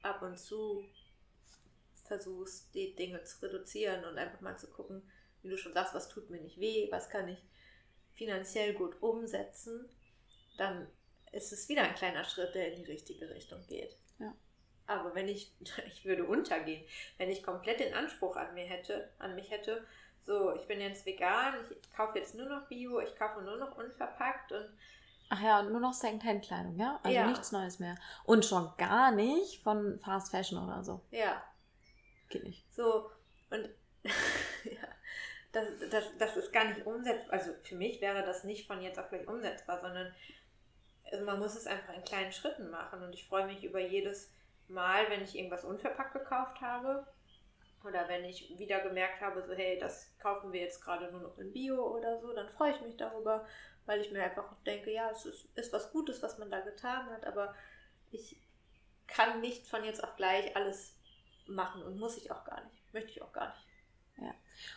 ab 0.01 0.21
und 0.21 0.37
zu 0.37 0.85
versuchst, 2.05 2.73
die 2.73 2.95
Dinge 2.95 3.23
zu 3.23 3.45
reduzieren 3.45 4.05
und 4.05 4.17
einfach 4.17 4.41
mal 4.41 4.57
zu 4.57 4.67
gucken, 4.67 5.01
wie 5.41 5.49
du 5.49 5.57
schon 5.57 5.73
sagst, 5.73 5.93
was 5.93 6.09
tut 6.09 6.29
mir 6.29 6.41
nicht 6.41 6.59
weh, 6.59 6.87
was 6.91 7.09
kann 7.09 7.27
ich 7.27 7.39
finanziell 8.13 8.73
gut 8.73 9.01
umsetzen, 9.01 9.87
dann 10.57 10.87
ist 11.31 11.51
es 11.51 11.69
wieder 11.69 11.83
ein 11.83 11.95
kleiner 11.95 12.23
Schritt, 12.23 12.55
der 12.55 12.73
in 12.73 12.83
die 12.83 12.91
richtige 12.91 13.29
Richtung 13.29 13.65
geht. 13.67 13.95
Ja. 14.19 14.33
Aber 14.87 15.13
wenn 15.15 15.27
ich, 15.27 15.51
ich 15.87 16.05
würde 16.05 16.25
untergehen, 16.25 16.83
wenn 17.17 17.29
ich 17.29 17.43
komplett 17.43 17.79
den 17.79 17.93
Anspruch 17.93 18.35
an 18.35 18.53
mir 18.53 18.65
hätte, 18.65 19.11
an 19.19 19.35
mich 19.35 19.51
hätte, 19.51 19.85
so, 20.27 20.53
ich 20.53 20.67
bin 20.67 20.81
jetzt 20.81 21.05
vegan, 21.05 21.55
ich 21.71 21.93
kaufe 21.93 22.19
jetzt 22.19 22.35
nur 22.35 22.47
noch 22.47 22.67
Bio, 22.67 22.99
ich 22.99 23.15
kaufe 23.15 23.41
nur 23.41 23.57
noch 23.57 23.77
unverpackt 23.77 24.51
und 24.51 24.67
Ach 25.29 25.41
ja, 25.41 25.61
nur 25.63 25.81
noch 25.81 25.93
Secondhand-Kleidung, 25.93 26.77
ja? 26.77 27.01
Also 27.03 27.15
ja. 27.17 27.27
nichts 27.27 27.51
Neues 27.51 27.79
mehr. 27.79 27.95
Und 28.23 28.45
schon 28.45 28.71
gar 28.77 29.11
nicht 29.11 29.61
von 29.61 29.99
Fast 29.99 30.31
Fashion 30.31 30.63
oder 30.63 30.83
so. 30.85 31.01
Ja. 31.11 31.43
Geht 32.29 32.45
nicht. 32.45 32.73
So, 32.73 33.11
und 33.49 33.69
ja, 34.03 34.87
das, 35.51 35.67
das, 35.91 36.05
das 36.17 36.37
ist 36.37 36.53
gar 36.53 36.65
nicht 36.65 36.85
umsetzbar. 36.85 37.33
Also 37.33 37.51
für 37.63 37.75
mich 37.75 37.99
wäre 37.99 38.23
das 38.23 38.45
nicht 38.45 38.67
von 38.67 38.81
jetzt 38.81 38.99
auf 38.99 39.09
gleich 39.09 39.27
umsetzbar, 39.27 39.81
sondern 39.81 40.13
also 41.11 41.25
man 41.25 41.39
muss 41.39 41.55
es 41.55 41.67
einfach 41.67 41.93
in 41.93 42.03
kleinen 42.05 42.31
Schritten 42.31 42.69
machen. 42.69 43.03
Und 43.03 43.13
ich 43.13 43.27
freue 43.27 43.47
mich 43.47 43.65
über 43.65 43.79
jedes 43.79 44.31
Mal, 44.69 45.09
wenn 45.09 45.23
ich 45.23 45.37
irgendwas 45.37 45.65
unverpackt 45.65 46.13
gekauft 46.13 46.61
habe 46.61 47.05
oder 47.83 48.07
wenn 48.07 48.25
ich 48.25 48.57
wieder 48.57 48.79
gemerkt 48.79 49.21
habe, 49.21 49.43
so 49.43 49.53
hey, 49.53 49.77
das 49.79 50.09
kaufen 50.19 50.51
wir 50.51 50.61
jetzt 50.61 50.83
gerade 50.83 51.11
nur 51.11 51.21
noch 51.21 51.37
in 51.37 51.51
Bio 51.51 51.95
oder 51.95 52.19
so, 52.19 52.33
dann 52.33 52.49
freue 52.49 52.71
ich 52.71 52.81
mich 52.81 52.97
darüber, 52.97 53.45
weil 53.85 54.01
ich 54.01 54.11
mir 54.11 54.23
einfach 54.23 54.53
denke, 54.65 54.91
ja, 54.91 55.09
es 55.11 55.25
ist, 55.25 55.47
ist 55.55 55.73
was 55.73 55.91
Gutes, 55.91 56.21
was 56.21 56.37
man 56.37 56.51
da 56.51 56.59
getan 56.59 57.07
hat, 57.07 57.25
aber 57.25 57.55
ich 58.11 58.37
kann 59.07 59.39
nicht 59.41 59.67
von 59.67 59.83
jetzt 59.83 60.03
auf 60.03 60.15
gleich 60.17 60.55
alles 60.55 60.93
machen 61.47 61.81
und 61.83 61.97
muss 61.97 62.17
ich 62.17 62.29
auch 62.31 62.43
gar 62.43 62.61
nicht. 62.65 62.93
Möchte 62.93 63.11
ich 63.11 63.21
auch 63.21 63.31
gar 63.31 63.47
nicht. 63.47 63.67
Ja. 64.17 64.33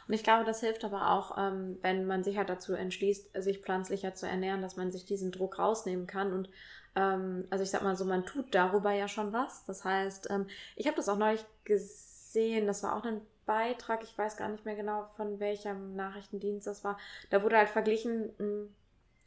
Und 0.06 0.14
ich 0.14 0.22
glaube, 0.22 0.44
das 0.44 0.60
hilft 0.60 0.84
aber 0.84 1.10
auch, 1.10 1.36
ähm, 1.36 1.78
wenn 1.82 2.06
man 2.06 2.22
sich 2.22 2.36
halt 2.36 2.48
dazu 2.48 2.74
entschließt, 2.74 3.42
sich 3.42 3.58
pflanzlicher 3.58 4.14
zu 4.14 4.26
ernähren, 4.26 4.62
dass 4.62 4.76
man 4.76 4.92
sich 4.92 5.04
diesen 5.04 5.32
Druck 5.32 5.58
rausnehmen 5.58 6.06
kann. 6.06 6.32
Und 6.32 6.48
ähm, 6.94 7.46
also 7.50 7.64
ich 7.64 7.70
sag 7.70 7.82
mal 7.82 7.96
so, 7.96 8.04
man 8.04 8.24
tut 8.24 8.54
darüber 8.54 8.92
ja 8.92 9.08
schon 9.08 9.32
was. 9.32 9.64
Das 9.64 9.84
heißt, 9.84 10.30
ähm, 10.30 10.46
ich 10.76 10.86
habe 10.86 10.96
das 10.96 11.08
auch 11.08 11.18
neulich 11.18 11.44
gesehen 11.64 12.09
gesehen, 12.30 12.66
das 12.66 12.82
war 12.82 12.96
auch 12.96 13.04
ein 13.04 13.20
Beitrag, 13.44 14.04
ich 14.04 14.16
weiß 14.16 14.36
gar 14.36 14.48
nicht 14.48 14.64
mehr 14.64 14.76
genau, 14.76 15.08
von 15.16 15.40
welchem 15.40 15.96
Nachrichtendienst 15.96 16.66
das 16.66 16.84
war. 16.84 16.96
Da 17.30 17.42
wurde 17.42 17.56
halt 17.56 17.68
verglichen, 17.68 18.32
hm, 18.38 18.74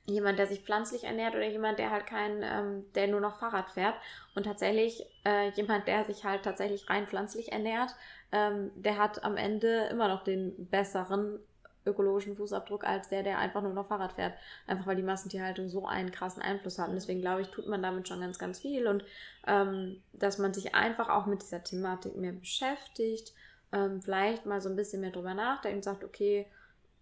jemand, 0.05 0.39
der 0.39 0.48
sich 0.48 0.62
pflanzlich 0.62 1.03
ernährt 1.03 1.36
oder 1.36 1.45
jemand, 1.45 1.79
der 1.79 1.91
halt 1.91 2.07
kein, 2.07 2.41
ähm, 2.43 2.86
der 2.93 3.07
nur 3.07 3.19
noch 3.19 3.39
Fahrrad 3.39 3.72
fährt. 3.72 3.95
Und 4.36 4.43
tatsächlich 4.43 5.05
äh, 5.25 5.50
jemand, 5.51 5.88
der 5.88 6.05
sich 6.05 6.24
halt 6.24 6.43
tatsächlich 6.43 6.89
rein 6.89 7.07
pflanzlich 7.07 7.51
ernährt, 7.51 7.95
ähm, 8.31 8.72
der 8.75 8.98
hat 8.98 9.24
am 9.24 9.38
Ende 9.38 9.88
immer 9.91 10.07
noch 10.07 10.24
den 10.24 10.67
besseren 10.69 11.39
ökologischen 11.86 12.36
Fußabdruck 12.36 12.84
als 12.84 13.10
der, 13.10 13.24
der 13.24 13.40
einfach 13.40 13.62
nur 13.62 13.74
noch 13.74 13.88
Fahrrad 13.88 14.13
fährt. 14.13 14.34
Einfach 14.68 14.88
weil 14.88 14.96
die 14.96 15.04
Massentierhaltung 15.04 15.70
so 15.70 15.86
einen 15.86 16.12
krassen 16.12 16.42
Einfluss 16.42 16.80
hat. 16.80 16.90
Und 16.90 16.96
deswegen 16.96 17.22
glaube 17.22 17.42
ich, 17.42 17.50
tut 17.50 17.68
man 17.68 17.84
damit 17.84 18.08
schon 18.08 18.22
ganz, 18.22 18.40
ganz 18.40 18.60
viel. 18.60 18.88
Und 18.88 19.04
ähm, 19.48 20.02
dass 20.13 20.38
man 20.38 20.54
sich 20.54 20.75
einfach 20.75 21.10
auch 21.10 21.25
mit 21.25 21.42
dieser 21.42 21.63
Thematik 21.63 22.16
mehr 22.16 22.34
beschäftigt, 22.34 23.34
ähm, 23.72 24.02
vielleicht 24.02 24.46
mal 24.46 24.62
so 24.62 24.70
ein 24.70 24.75
bisschen 24.75 25.02
mehr 25.02 25.12
drüber 25.12 25.34
nachdenkt 25.34 25.78
und 25.78 25.84
sagt, 25.84 26.04
okay, 26.04 26.46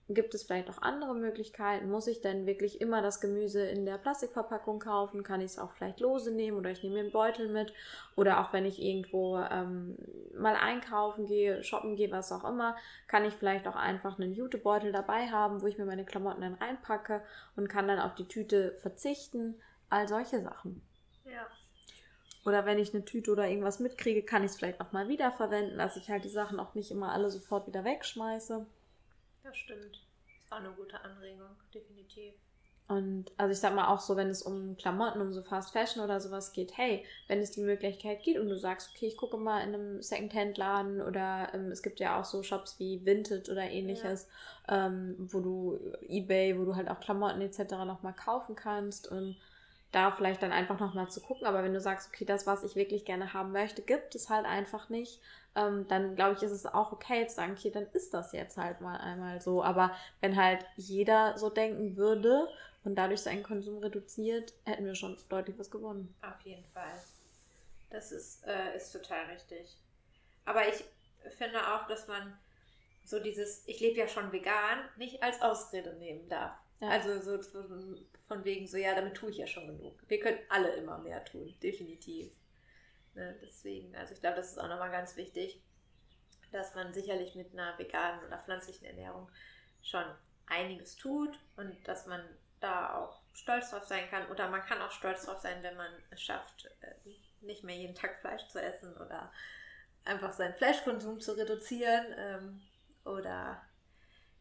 gibt 0.10 0.34
es 0.34 0.44
vielleicht 0.44 0.70
auch 0.70 0.82
andere 0.82 1.16
Möglichkeiten? 1.16 1.90
Muss 1.90 2.08
ich 2.08 2.22
denn 2.22 2.46
wirklich 2.46 2.82
immer 2.82 3.02
das 3.02 3.22
Gemüse 3.22 3.66
in 3.66 3.86
der 3.86 3.98
Plastikverpackung 3.98 4.80
kaufen? 4.80 5.24
Kann 5.24 5.42
ich 5.42 5.52
es 5.52 5.60
auch 5.60 5.72
vielleicht 5.72 6.00
lose 6.00 6.32
nehmen 6.32 6.58
oder 6.58 6.72
ich 6.72 6.84
nehme 6.84 6.96
mir 6.96 7.02
einen 7.02 7.12
Beutel 7.12 7.50
mit? 7.50 7.74
Oder 8.16 8.42
auch 8.42 8.54
wenn 8.54 8.66
ich 8.66 8.82
irgendwo 8.82 9.38
ähm, 9.38 9.98
mal 10.36 10.56
einkaufen 10.56 11.26
gehe, 11.26 11.64
shoppen 11.64 11.96
gehe, 11.96 12.12
was 12.12 12.32
auch 12.32 12.44
immer, 12.44 12.76
kann 13.08 13.26
ich 13.26 13.34
vielleicht 13.34 13.68
auch 13.68 13.76
einfach 13.76 14.20
einen 14.20 14.34
Jutebeutel 14.34 14.92
dabei 14.92 15.28
haben, 15.28 15.62
wo 15.62 15.68
ich 15.68 15.78
mir 15.78 15.86
meine 15.86 16.06
Klamotten 16.06 16.42
dann 16.42 16.56
reinpacke 16.56 17.22
und 17.56 17.70
kann 17.70 17.88
dann 17.88 18.00
auf 18.00 18.16
die 18.16 18.28
Tüte 18.28 18.78
verzichten. 18.82 19.56
All 19.90 20.08
solche 20.08 20.42
Sachen. 20.42 20.82
Ja. 21.26 21.48
Oder 22.46 22.66
wenn 22.66 22.80
ich 22.80 22.94
eine 22.94 23.06
Tüte 23.06 23.32
oder 23.32 23.48
irgendwas 23.48 23.80
mitkriege, 23.80 24.24
kann 24.24 24.44
ich 24.44 24.52
es 24.52 24.58
vielleicht 24.58 24.82
auch 24.82 24.92
mal 24.92 25.08
wiederverwenden, 25.08 25.78
dass 25.78 25.96
ich 25.96 26.10
halt 26.10 26.24
die 26.24 26.30
Sachen 26.30 26.60
auch 26.60 26.74
nicht 26.74 26.92
immer 26.92 27.12
alle 27.12 27.30
sofort 27.30 27.68
wieder 27.68 27.84
wegschmeiße. 27.84 28.66
Das 29.44 29.58
stimmt. 29.58 30.08
Das 30.42 30.52
war 30.52 30.60
eine 30.60 30.72
gute 30.72 31.00
Anregung, 31.02 31.56
definitiv. 31.74 32.34
Und 32.92 33.32
also 33.38 33.54
ich 33.54 33.60
sag 33.60 33.74
mal 33.74 33.88
auch 33.88 34.02
so, 34.02 34.18
wenn 34.18 34.30
es 34.30 34.42
um 34.42 34.76
Klamotten, 34.76 35.22
um 35.22 35.32
so 35.32 35.42
Fast 35.42 35.72
Fashion 35.72 36.04
oder 36.04 36.20
sowas 36.20 36.52
geht, 36.52 36.78
hey, 36.78 37.06
wenn 37.30 37.40
es 37.40 37.52
die 37.52 37.62
Möglichkeit 37.62 38.22
gibt 38.22 38.38
und 38.38 38.50
du 38.50 38.58
sagst, 38.58 38.90
okay, 38.94 39.08
ich 39.08 39.16
gucke 39.16 39.38
mal 39.38 39.62
in 39.62 39.74
einem 39.74 40.02
Secondhand-Laden 40.02 41.02
oder 41.02 41.48
ähm, 41.54 41.72
es 41.72 41.84
gibt 41.84 42.02
ja 42.02 42.20
auch 42.20 42.26
so 42.26 42.44
Shops 42.44 42.80
wie 42.80 43.06
Vinted 43.06 43.48
oder 43.48 43.64
ähnliches, 43.64 44.28
ja. 44.68 44.88
ähm, 44.88 45.16
wo 45.18 45.40
du 45.40 45.80
Ebay, 46.02 46.60
wo 46.60 46.66
du 46.66 46.76
halt 46.76 46.90
auch 46.90 47.00
Klamotten 47.00 47.40
etc. 47.40 47.72
nochmal 47.86 48.14
kaufen 48.14 48.56
kannst 48.56 49.10
und 49.10 49.38
da 49.92 50.12
vielleicht 50.12 50.42
dann 50.42 50.52
einfach 50.52 50.80
nochmal 50.80 51.10
zu 51.10 51.22
gucken. 51.22 51.46
Aber 51.46 51.64
wenn 51.64 51.74
du 51.74 51.82
sagst, 51.82 52.10
okay, 52.10 52.26
das, 52.26 52.48
was 52.48 52.64
ich 52.64 52.76
wirklich 52.76 53.06
gerne 53.06 53.34
haben 53.34 53.52
möchte, 53.52 53.82
gibt 53.82 54.16
es 54.16 54.30
halt 54.30 54.46
einfach 54.46 54.90
nicht, 54.90 55.22
ähm, 55.56 55.88
dann 55.88 56.16
glaube 56.16 56.36
ich, 56.36 56.44
ist 56.44 56.52
es 56.52 56.66
auch 56.66 56.92
okay 56.92 57.28
zu 57.28 57.36
sagen, 57.36 57.54
okay, 57.54 57.72
dann 57.72 57.88
ist 57.94 58.14
das 58.14 58.32
jetzt 58.32 58.58
halt 58.58 58.82
mal 58.82 58.98
einmal 58.98 59.42
so. 59.42 59.64
Aber 59.64 59.96
wenn 60.22 60.38
halt 60.38 60.66
jeder 60.78 61.38
so 61.38 61.50
denken 61.50 61.98
würde 61.98 62.48
und 62.84 62.96
dadurch 62.96 63.22
seinen 63.22 63.44
Konsum 63.44 63.80
reduziert, 63.80 64.54
hätten 64.66 64.86
wir 64.86 64.96
schon 64.96 65.18
deutlich 65.30 65.60
was 65.60 65.70
gewonnen. 65.70 66.16
Auf 66.22 66.40
jeden 66.46 66.66
Fall. 66.74 66.94
Das 67.90 68.12
ist, 68.14 68.46
äh, 68.48 68.76
ist 68.78 68.92
total 68.92 69.26
richtig. 69.26 69.78
Aber 70.46 70.68
ich 70.68 70.84
finde 71.38 71.60
auch, 71.74 71.86
dass 71.88 72.08
man 72.08 72.38
so 73.04 73.20
dieses, 73.20 73.68
ich 73.68 73.80
lebe 73.82 73.98
ja 73.98 74.08
schon 74.08 74.32
vegan, 74.32 74.80
nicht 74.96 75.22
als 75.22 75.42
Ausrede 75.42 75.94
nehmen 75.96 76.30
darf. 76.30 76.54
Ja. 76.82 76.90
Also 76.90 77.20
so 77.20 77.40
von 78.28 78.44
wegen 78.44 78.68
so, 78.68 78.78
ja, 78.78 78.96
damit 78.96 79.16
tue 79.16 79.30
ich 79.30 79.38
ja 79.38 79.48
schon 79.48 79.68
genug. 79.68 80.02
Wir 80.08 80.20
können 80.20 80.40
alle 80.50 80.74
immer 80.74 80.98
mehr 80.98 81.24
tun, 81.24 81.54
definitiv. 81.62 82.32
Ne, 83.14 83.38
deswegen, 83.42 83.96
also 83.96 84.14
ich 84.14 84.22
glaube, 84.22 84.38
das 84.38 84.52
ist 84.52 84.58
auch 84.58 84.68
nochmal 84.68 84.92
ganz 84.92 85.16
wichtig, 85.18 85.62
dass 86.52 86.76
man 86.76 86.94
sicherlich 86.94 87.36
mit 87.36 87.54
einer 87.54 87.78
veganen 87.78 88.26
oder 88.26 88.40
pflanzlichen 88.40 88.86
Ernährung 88.86 89.30
schon 89.84 90.06
einiges 90.48 90.96
tut 90.96 91.38
und 91.58 91.76
dass 91.88 92.08
man 92.08 92.22
da 92.62 92.96
auch 92.96 93.22
stolz 93.34 93.72
drauf 93.72 93.86
sein 93.86 94.10
kann. 94.10 94.30
Oder 94.30 94.50
man 94.50 94.62
kann 94.62 94.82
auch 94.82 94.92
stolz 94.92 95.26
drauf 95.26 95.40
sein, 95.40 95.62
wenn 95.64 95.76
man 95.76 95.92
es 96.10 96.22
schafft, 96.22 96.66
äh, 96.82 97.10
nicht 97.42 97.64
mehr 97.64 97.76
jeden 97.76 97.96
Tag 97.96 98.20
Fleisch 98.22 98.48
zu 98.48 98.62
essen 98.62 98.96
oder 98.96 99.32
einfach 100.06 100.34
seinen 100.34 100.56
Fleischkonsum 100.56 101.20
zu 101.20 101.34
reduzieren 101.38 102.06
ähm, 102.18 102.62
oder 103.06 103.62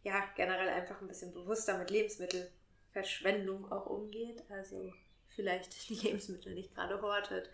ja, 0.03 0.25
generell 0.37 0.69
einfach 0.69 1.01
ein 1.01 1.09
bisschen 1.09 1.33
bewusster 1.33 1.79
mit 1.79 1.91
Lebensmittelverschwendung 1.91 3.71
auch 3.71 3.87
umgeht. 3.87 4.43
Also 4.51 4.93
vielleicht 5.29 5.89
die 5.89 5.95
Lebensmittel 5.95 6.55
nicht 6.55 6.75
gerade 6.75 7.01
hortet 7.01 7.51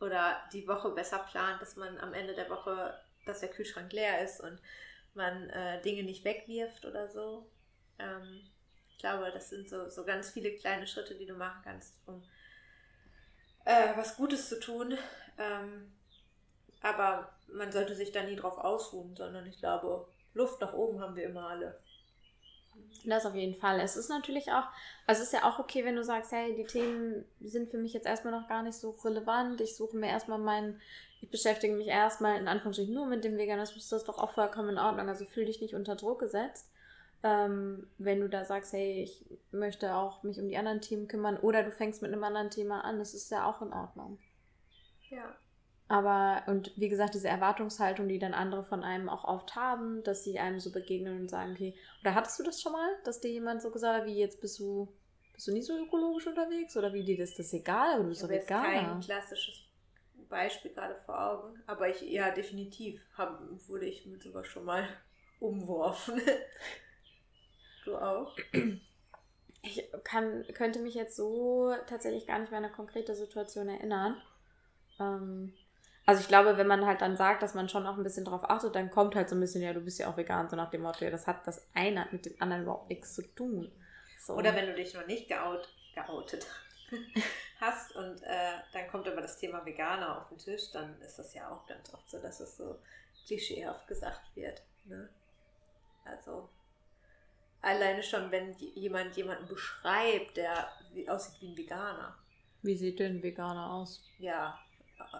oder 0.00 0.40
die 0.52 0.66
Woche 0.68 0.90
besser 0.90 1.18
plant, 1.18 1.60
dass 1.60 1.76
man 1.76 1.98
am 1.98 2.14
Ende 2.14 2.34
der 2.34 2.50
Woche, 2.50 2.98
dass 3.26 3.40
der 3.40 3.50
Kühlschrank 3.50 3.92
leer 3.92 4.22
ist 4.24 4.40
und 4.40 4.60
man 5.14 5.50
äh, 5.50 5.80
Dinge 5.82 6.04
nicht 6.04 6.24
wegwirft 6.24 6.84
oder 6.84 7.08
so. 7.08 7.50
Ähm, 7.98 8.48
ich 8.90 8.98
glaube, 8.98 9.30
das 9.32 9.50
sind 9.50 9.68
so, 9.68 9.88
so 9.88 10.04
ganz 10.04 10.30
viele 10.30 10.54
kleine 10.56 10.86
Schritte, 10.86 11.14
die 11.14 11.26
du 11.26 11.34
machen 11.34 11.60
kannst, 11.64 11.96
um 12.06 12.22
äh, 13.64 13.96
was 13.96 14.16
Gutes 14.16 14.48
zu 14.48 14.60
tun. 14.60 14.96
Ähm, 15.36 15.92
aber 16.80 17.32
man 17.52 17.72
sollte 17.72 17.94
sich 17.94 18.12
da 18.12 18.22
nie 18.22 18.36
drauf 18.36 18.58
ausruhen, 18.58 19.16
sondern 19.16 19.46
ich 19.46 19.58
glaube, 19.58 20.08
Luft 20.34 20.60
nach 20.60 20.72
oben 20.72 21.00
haben 21.00 21.16
wir 21.16 21.24
immer 21.24 21.48
alle. 21.48 21.80
Das 23.04 23.26
auf 23.26 23.34
jeden 23.34 23.54
Fall. 23.54 23.80
Es 23.80 23.96
ist 23.96 24.10
natürlich 24.10 24.50
auch, 24.52 24.64
also 25.06 25.22
es 25.22 25.28
ist 25.28 25.32
ja 25.32 25.48
auch 25.48 25.58
okay, 25.58 25.84
wenn 25.84 25.96
du 25.96 26.04
sagst, 26.04 26.32
hey, 26.32 26.54
die 26.54 26.64
Themen 26.64 27.24
sind 27.40 27.70
für 27.70 27.78
mich 27.78 27.92
jetzt 27.92 28.06
erstmal 28.06 28.38
noch 28.38 28.48
gar 28.48 28.62
nicht 28.62 28.76
so 28.76 28.90
relevant. 28.90 29.60
Ich 29.60 29.76
suche 29.76 29.96
mir 29.96 30.08
erstmal 30.08 30.38
meinen, 30.38 30.80
ich 31.20 31.30
beschäftige 31.30 31.74
mich 31.74 31.86
erstmal 31.86 32.38
in 32.38 32.48
Anführungsstrichen 32.48 32.94
nur 32.94 33.06
mit 33.06 33.24
dem 33.24 33.38
Veganismus, 33.38 33.88
das 33.88 34.02
ist 34.02 34.08
doch 34.08 34.18
auch 34.18 34.32
vollkommen 34.32 34.70
in 34.70 34.78
Ordnung. 34.78 35.08
Also 35.08 35.24
fühl 35.24 35.46
dich 35.46 35.60
nicht 35.60 35.74
unter 35.74 35.96
Druck 35.96 36.20
gesetzt. 36.20 36.70
Ähm, 37.22 37.88
wenn 37.98 38.20
du 38.20 38.28
da 38.28 38.44
sagst, 38.44 38.72
hey, 38.72 39.02
ich 39.02 39.24
möchte 39.50 39.94
auch 39.94 40.22
mich 40.22 40.38
um 40.38 40.48
die 40.48 40.56
anderen 40.56 40.80
Themen 40.80 41.08
kümmern 41.08 41.36
oder 41.36 41.62
du 41.62 41.72
fängst 41.72 42.02
mit 42.02 42.12
einem 42.12 42.22
anderen 42.22 42.50
Thema 42.50 42.84
an, 42.84 42.98
das 42.98 43.14
ist 43.14 43.30
ja 43.30 43.48
auch 43.48 43.62
in 43.62 43.72
Ordnung. 43.72 44.18
Ja. 45.10 45.34
Aber, 45.88 46.42
und 46.46 46.70
wie 46.76 46.90
gesagt, 46.90 47.14
diese 47.14 47.28
Erwartungshaltung, 47.28 48.08
die 48.08 48.18
dann 48.18 48.34
andere 48.34 48.62
von 48.62 48.84
einem 48.84 49.08
auch 49.08 49.24
oft 49.24 49.56
haben, 49.56 50.02
dass 50.04 50.22
sie 50.22 50.38
einem 50.38 50.60
so 50.60 50.70
begegnen 50.70 51.18
und 51.18 51.28
sagen, 51.28 51.52
okay, 51.52 51.74
oder 52.02 52.14
hattest 52.14 52.38
du 52.38 52.42
das 52.42 52.60
schon 52.60 52.72
mal, 52.72 52.88
dass 53.04 53.20
dir 53.20 53.30
jemand 53.30 53.62
so 53.62 53.70
gesagt 53.70 54.00
hat, 54.00 54.06
wie 54.06 54.18
jetzt 54.18 54.40
bist 54.42 54.58
du, 54.58 54.94
bist 55.32 55.48
du 55.48 55.52
nie 55.52 55.62
so 55.62 55.78
ökologisch 55.78 56.26
unterwegs 56.26 56.76
oder 56.76 56.92
wie 56.92 57.04
dir 57.04 57.16
das, 57.16 57.34
das 57.34 57.52
egal, 57.54 57.94
aber 57.94 58.02
du 58.02 58.08
bist 58.10 58.22
doch 58.22 58.28
Veganer. 58.28 58.62
kein 58.62 59.00
klassisches 59.00 59.64
Beispiel 60.28 60.72
gerade 60.72 60.94
vor 61.06 61.18
Augen, 61.18 61.62
aber 61.66 61.88
ich, 61.88 62.02
ja, 62.02 62.30
definitiv 62.32 63.00
hab, 63.16 63.40
wurde 63.66 63.86
ich 63.86 64.04
mit 64.04 64.22
sowas 64.22 64.46
schon 64.46 64.66
mal 64.66 64.86
umworfen. 65.40 66.20
du 67.86 67.96
auch? 67.96 68.36
Ich 69.62 69.90
kann, 70.04 70.44
könnte 70.52 70.80
mich 70.80 70.94
jetzt 70.94 71.16
so 71.16 71.72
tatsächlich 71.86 72.26
gar 72.26 72.38
nicht 72.40 72.50
mehr 72.50 72.58
an 72.58 72.66
eine 72.66 72.74
konkrete 72.74 73.14
Situation 73.14 73.70
erinnern. 73.70 74.20
Ähm, 75.00 75.54
also 76.08 76.22
ich 76.22 76.28
glaube, 76.28 76.56
wenn 76.56 76.66
man 76.66 76.86
halt 76.86 77.02
dann 77.02 77.18
sagt, 77.18 77.42
dass 77.42 77.52
man 77.52 77.68
schon 77.68 77.86
auch 77.86 77.98
ein 77.98 78.02
bisschen 78.02 78.24
drauf 78.24 78.40
achtet, 78.48 78.74
dann 78.74 78.90
kommt 78.90 79.14
halt 79.14 79.28
so 79.28 79.36
ein 79.36 79.40
bisschen, 79.40 79.60
ja, 79.60 79.74
du 79.74 79.80
bist 79.82 79.98
ja 79.98 80.10
auch 80.10 80.16
vegan, 80.16 80.48
so 80.48 80.56
nach 80.56 80.70
dem 80.70 80.80
Motto, 80.80 81.04
ja, 81.04 81.10
das 81.10 81.26
hat 81.26 81.46
das 81.46 81.68
eine 81.74 82.08
mit 82.12 82.24
dem 82.24 82.32
anderen 82.38 82.62
überhaupt 82.62 82.88
nichts 82.88 83.12
zu 83.12 83.20
tun. 83.34 83.70
So. 84.18 84.32
Oder 84.32 84.54
wenn 84.54 84.64
du 84.64 84.74
dich 84.74 84.94
noch 84.94 85.06
nicht 85.06 85.28
geout, 85.28 85.64
geoutet 85.94 86.46
hast 87.60 87.94
und 87.94 88.22
äh, 88.22 88.52
dann 88.72 88.88
kommt 88.88 89.06
aber 89.06 89.20
das 89.20 89.36
Thema 89.36 89.66
Veganer 89.66 90.16
auf 90.16 90.30
den 90.30 90.38
Tisch, 90.38 90.72
dann 90.72 90.98
ist 91.02 91.18
das 91.18 91.34
ja 91.34 91.50
auch 91.50 91.66
ganz 91.66 91.92
oft 91.92 92.08
so, 92.08 92.18
dass 92.22 92.40
es 92.40 92.56
so 92.56 92.78
klischeehaft 93.26 93.86
gesagt 93.86 94.34
wird. 94.34 94.62
Ne? 94.86 95.10
Also 96.06 96.48
alleine 97.60 98.02
schon, 98.02 98.30
wenn 98.30 98.54
jemand 98.54 99.14
jemanden 99.14 99.46
beschreibt, 99.46 100.38
der 100.38 100.70
aussieht 101.06 101.42
wie 101.42 101.48
ein 101.50 101.56
Veganer. 101.58 102.16
Wie 102.62 102.76
sieht 102.78 102.98
denn 102.98 103.16
ein 103.16 103.22
Veganer 103.22 103.74
aus? 103.74 104.02
Ja, 104.18 104.58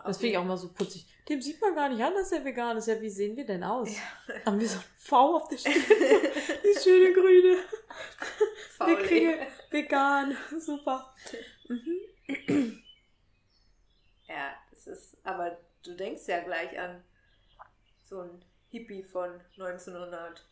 das 0.05 0.19
finde 0.19 0.33
ich 0.33 0.39
auch 0.39 0.45
mal 0.45 0.57
so 0.57 0.73
putzig. 0.73 1.07
Dem 1.29 1.41
sieht 1.41 1.61
man 1.61 1.75
gar 1.75 1.89
nicht 1.89 2.03
an, 2.03 2.15
dass 2.15 2.33
er 2.33 2.45
vegan 2.45 2.77
ist. 2.77 2.87
Ja, 2.87 3.01
wie 3.01 3.11
sehen 3.11 3.37
wir 3.37 3.45
denn 3.45 3.63
aus? 3.63 3.89
Ja. 3.95 4.47
Haben 4.47 4.61
wir 4.61 4.69
so 4.69 4.79
ein 4.79 4.85
V 4.97 5.37
auf 5.37 5.49
der 5.49 5.59
Stirn? 5.59 5.75
Die 5.75 6.81
schöne 6.81 7.13
grüne. 7.13 7.59
Wir 8.85 8.97
kriegen 9.03 9.35
vegan. 9.71 10.37
Super. 10.59 11.15
Mhm. 11.69 12.83
Ja, 14.27 14.55
das 14.71 14.87
ist, 14.87 15.17
aber 15.25 15.59
du 15.85 15.95
denkst 15.95 16.27
ja 16.27 16.41
gleich 16.41 16.79
an 16.79 17.03
so 18.05 18.21
ein 18.21 18.45
Hippie 18.71 19.03
von 19.03 19.41
1900. 19.59 20.45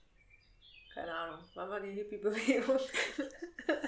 Keine 0.95 1.15
Ahnung, 1.15 1.41
wann 1.55 1.69
war 1.69 1.81
die 1.81 1.93
Hippie-Bewegung? 1.93 2.79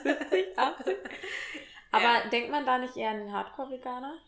70, 0.02 0.58
80? 0.58 0.96
Aber 1.90 2.02
ja. 2.02 2.28
denkt 2.28 2.50
man 2.50 2.66
da 2.66 2.76
nicht 2.76 2.98
eher 2.98 3.10
an 3.10 3.20
den 3.20 3.32
Hardcore-Veganer? 3.32 4.18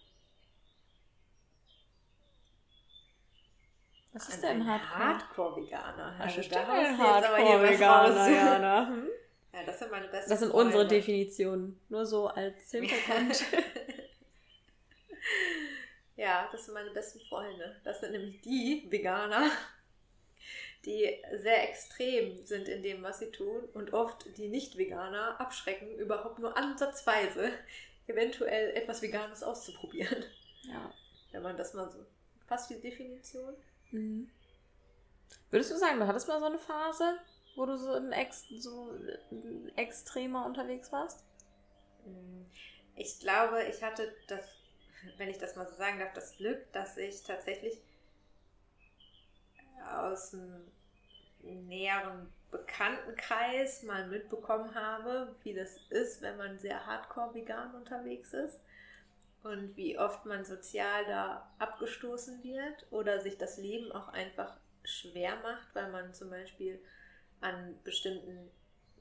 Was 4.13 4.29
ist 4.29 4.43
denn 4.43 4.67
Hardcore? 4.67 4.99
Hardcore-Veganer. 4.99 6.15
Also 6.19 6.41
da 6.43 6.67
Hardcore-Veganer, 6.67 8.29
Jana. 8.29 8.89
Hm? 9.01 9.09
Ja, 9.53 9.65
das 9.65 9.81
sind 9.81 9.91
meine 9.91 10.07
besten 10.07 10.31
Das 10.31 10.39
sind 10.39 10.51
Freunde. 10.51 10.67
unsere 10.67 10.87
Definitionen. 10.87 11.81
Nur 11.89 12.07
so 12.07 12.29
als 12.29 12.55
Hintergrund. 12.71 13.45
ja, 16.17 16.49
das 16.53 16.67
sind 16.67 16.75
meine 16.75 16.91
besten 16.91 17.21
Freunde. 17.29 17.77
Das 17.85 18.01
sind 18.01 18.13
nämlich 18.13 18.41
die 18.43 18.87
Veganer, 18.91 19.51
die 20.85 21.17
sehr 21.35 21.69
extrem 21.69 22.45
sind 22.47 22.69
in 22.69 22.83
dem, 22.83 23.03
was 23.03 23.19
sie 23.19 23.31
tun 23.33 23.65
und 23.75 23.93
oft 23.93 24.25
die 24.37 24.49
Nicht-Veganer 24.49 25.41
abschrecken, 25.41 25.97
überhaupt 25.97 26.39
nur 26.39 26.57
ansatzweise 26.57 27.51
eventuell 28.07 28.71
etwas 28.77 29.03
Veganes 29.03 29.43
auszuprobieren. 29.43 30.25
Ja. 30.63 30.93
Wenn 31.33 31.43
man 31.43 31.57
das 31.57 31.75
mal 31.75 31.91
so. 31.91 32.05
Passt 32.47 32.71
die 32.71 32.81
Definition? 32.81 33.55
Mhm. 33.93 34.31
Würdest 35.51 35.71
du 35.73 35.77
sagen, 35.77 35.99
du 35.99 36.07
hattest 36.07 36.29
mal 36.29 36.39
so 36.39 36.47
eine 36.47 36.59
Phase, 36.59 37.19
wo 37.57 37.67
du 37.67 37.77
so, 37.77 37.93
ein 37.93 38.13
Ex 38.13 38.47
so 38.59 38.95
extremer 39.77 40.47
unterwegs 40.47 40.93
warst? 40.93 41.25
Mm, 42.05 42.43
ich 42.97 43.19
glaube, 43.21 43.65
ich 43.65 43.83
hatte 43.83 44.15
das, 44.29 44.45
wenn 45.17 45.29
ich 45.29 45.39
das 45.39 45.57
mal 45.57 45.67
so 45.67 45.75
sagen 45.75 45.99
darf, 45.99 46.13
das 46.13 46.37
Glück, 46.37 46.73
dass 46.73 46.97
ich 46.97 47.23
tatsächlich 47.25 47.79
aus 49.89 50.31
dem 50.31 50.71
näheren 51.43 52.33
Bekanntenkreis 52.51 53.83
mal 53.83 54.07
mitbekommen 54.07 54.75
habe, 54.75 55.35
wie 55.43 55.55
das 55.55 55.79
ist, 55.89 56.21
wenn 56.23 56.37
man 56.37 56.59
sehr 56.59 56.87
hardcore 56.87 57.35
vegan 57.35 57.75
unterwegs 57.75 58.33
ist 58.35 58.61
und 59.43 59.77
wie 59.77 59.99
oft 59.99 60.27
man 60.27 60.45
sozial 60.45 61.05
da 61.07 61.51
abgestoßen 61.59 62.43
wird 62.43 62.87
oder 62.91 63.21
sich 63.21 63.39
das 63.39 63.57
Leben 63.57 63.91
auch 63.93 64.09
einfach 64.09 64.57
schwer 64.85 65.37
macht, 65.43 65.75
weil 65.75 65.91
man 65.91 66.13
zum 66.15 66.31
Beispiel 66.31 66.83
an 67.41 67.79
bestimmten 67.85 68.51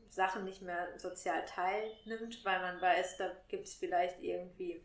Sachen 0.10 0.46
nicht 0.46 0.62
mehr 0.62 0.98
sozial 0.98 1.46
teilnimmt, 1.46 2.43
weil 2.43 2.60
man 2.60 2.81
weiß, 2.81 3.17
da 3.17 3.31
gibt 3.48 3.67
es 3.67 3.75
vielleicht 3.75 4.22
irgendwie 4.22 4.84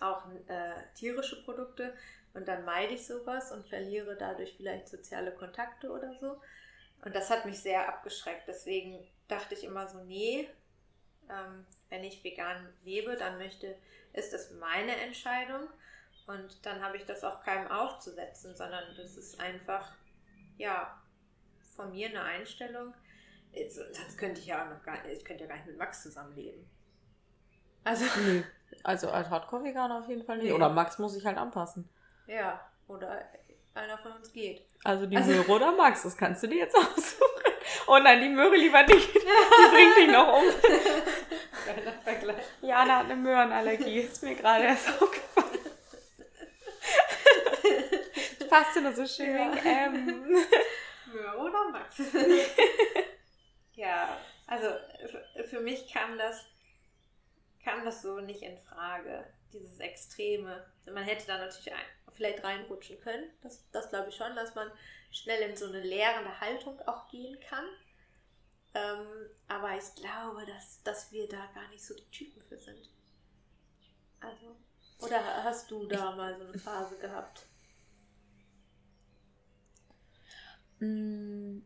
auch 0.00 0.26
äh, 0.46 0.72
tierische 0.94 1.42
Produkte 1.44 1.94
und 2.34 2.48
dann 2.48 2.64
meide 2.64 2.94
ich 2.94 3.06
sowas 3.06 3.52
und 3.52 3.68
verliere 3.68 4.16
dadurch 4.16 4.54
vielleicht 4.56 4.88
soziale 4.88 5.32
Kontakte 5.32 5.90
oder 5.90 6.14
so. 6.18 6.40
Und 7.04 7.14
das 7.14 7.30
hat 7.30 7.44
mich 7.44 7.60
sehr 7.60 7.88
abgeschreckt. 7.88 8.46
Deswegen 8.46 9.06
dachte 9.28 9.54
ich 9.54 9.64
immer 9.64 9.88
so, 9.88 10.02
nee, 10.04 10.48
ähm, 11.28 11.66
wenn 11.88 12.04
ich 12.04 12.22
vegan 12.22 12.68
lebe, 12.84 13.16
dann 13.16 13.38
möchte, 13.38 13.74
ist 14.12 14.32
das 14.32 14.50
meine 14.52 14.96
Entscheidung. 14.96 15.68
Und 16.26 16.64
dann 16.64 16.82
habe 16.82 16.96
ich 16.96 17.04
das 17.04 17.24
auch 17.24 17.42
keinem 17.42 17.68
aufzusetzen, 17.68 18.54
sondern 18.54 18.84
das 18.96 19.16
ist 19.16 19.40
einfach, 19.40 19.92
ja, 20.58 21.00
von 21.74 21.90
mir 21.92 22.08
eine 22.08 22.22
Einstellung. 22.22 22.94
Sonst 23.68 24.16
könnte 24.16 24.40
ich 24.40 24.46
ja 24.46 24.64
noch 24.64 24.82
gar 24.82 25.04
ich 25.06 25.24
könnte 25.24 25.44
ja 25.44 25.48
gar 25.48 25.56
nicht 25.56 25.66
mit 25.66 25.78
Max 25.78 26.02
zusammenleben. 26.02 26.68
Also, 27.82 28.04
nee. 28.20 28.44
also 28.84 29.10
als 29.10 29.28
Hardcore-Veganer 29.28 29.98
auf 29.98 30.08
jeden 30.08 30.24
Fall 30.24 30.36
nicht. 30.36 30.46
Nee. 30.46 30.52
Oder 30.52 30.68
Max 30.68 30.98
muss 30.98 31.14
sich 31.14 31.24
halt 31.24 31.38
anpassen. 31.38 31.88
Ja, 32.26 32.60
oder 32.86 33.24
einer 33.74 33.98
von 33.98 34.12
uns 34.12 34.32
geht. 34.32 34.66
Also 34.84 35.06
die 35.06 35.16
also, 35.16 35.30
Möhre 35.30 35.50
oder 35.50 35.72
Max, 35.72 36.02
das 36.02 36.16
kannst 36.16 36.42
du 36.42 36.46
dir 36.46 36.58
jetzt 36.58 36.76
aussuchen. 36.76 37.52
Oh 37.86 37.98
nein, 37.98 38.20
die 38.20 38.28
Möhre 38.28 38.56
lieber 38.56 38.82
nicht. 38.82 39.14
Die 39.14 39.18
bringt 39.70 39.96
dich 39.96 40.10
noch 40.10 40.34
um. 40.34 40.42
Jana 42.62 42.98
hat 42.98 43.04
eine 43.06 43.16
Möhrenallergie. 43.16 44.00
Ist 44.00 44.22
mir 44.22 44.34
gerade 44.34 44.64
erst 44.64 44.88
aufgefallen. 44.88 45.58
Passt 48.48 48.76
nur 48.76 48.92
so 48.92 49.06
schön. 49.06 49.36
Ja. 49.36 49.56
Ähm. 49.64 50.36
Möhre 51.12 51.38
oder 51.38 51.70
Max? 51.70 51.98
ja, 53.74 54.18
also 54.46 54.66
für 55.46 55.60
mich 55.60 55.92
kam 55.92 56.18
das, 56.18 56.44
kam 57.64 57.84
das 57.84 58.02
so 58.02 58.20
nicht 58.20 58.42
in 58.42 58.58
Frage. 58.58 59.24
Dieses 59.52 59.80
Extreme. 59.80 60.64
Man 60.86 61.04
hätte 61.04 61.26
da 61.26 61.38
natürlich 61.38 61.72
ein, 61.72 61.80
vielleicht 62.12 62.42
reinrutschen 62.44 63.00
können. 63.00 63.30
Das, 63.42 63.68
das 63.70 63.90
glaube 63.90 64.10
ich 64.10 64.16
schon, 64.16 64.34
dass 64.36 64.54
man 64.54 64.70
schnell 65.10 65.48
in 65.48 65.56
so 65.56 65.66
eine 65.66 65.80
lehrende 65.80 66.40
Haltung 66.40 66.80
auch 66.86 67.08
gehen 67.08 67.38
kann. 67.40 67.64
Ähm, 68.74 69.06
aber 69.48 69.76
ich 69.76 69.94
glaube, 69.96 70.46
dass, 70.46 70.82
dass 70.82 71.10
wir 71.12 71.28
da 71.28 71.46
gar 71.54 71.68
nicht 71.70 71.84
so 71.84 71.94
die 71.94 72.10
Typen 72.10 72.40
für 72.40 72.58
sind. 72.58 72.88
Also, 74.20 74.56
oder 75.00 75.44
hast 75.44 75.70
du 75.70 75.86
da 75.86 76.14
mal 76.14 76.36
so 76.36 76.44
eine 76.44 76.58
Phase 76.58 76.96
gehabt? 76.98 77.46
Mm, 80.78 81.58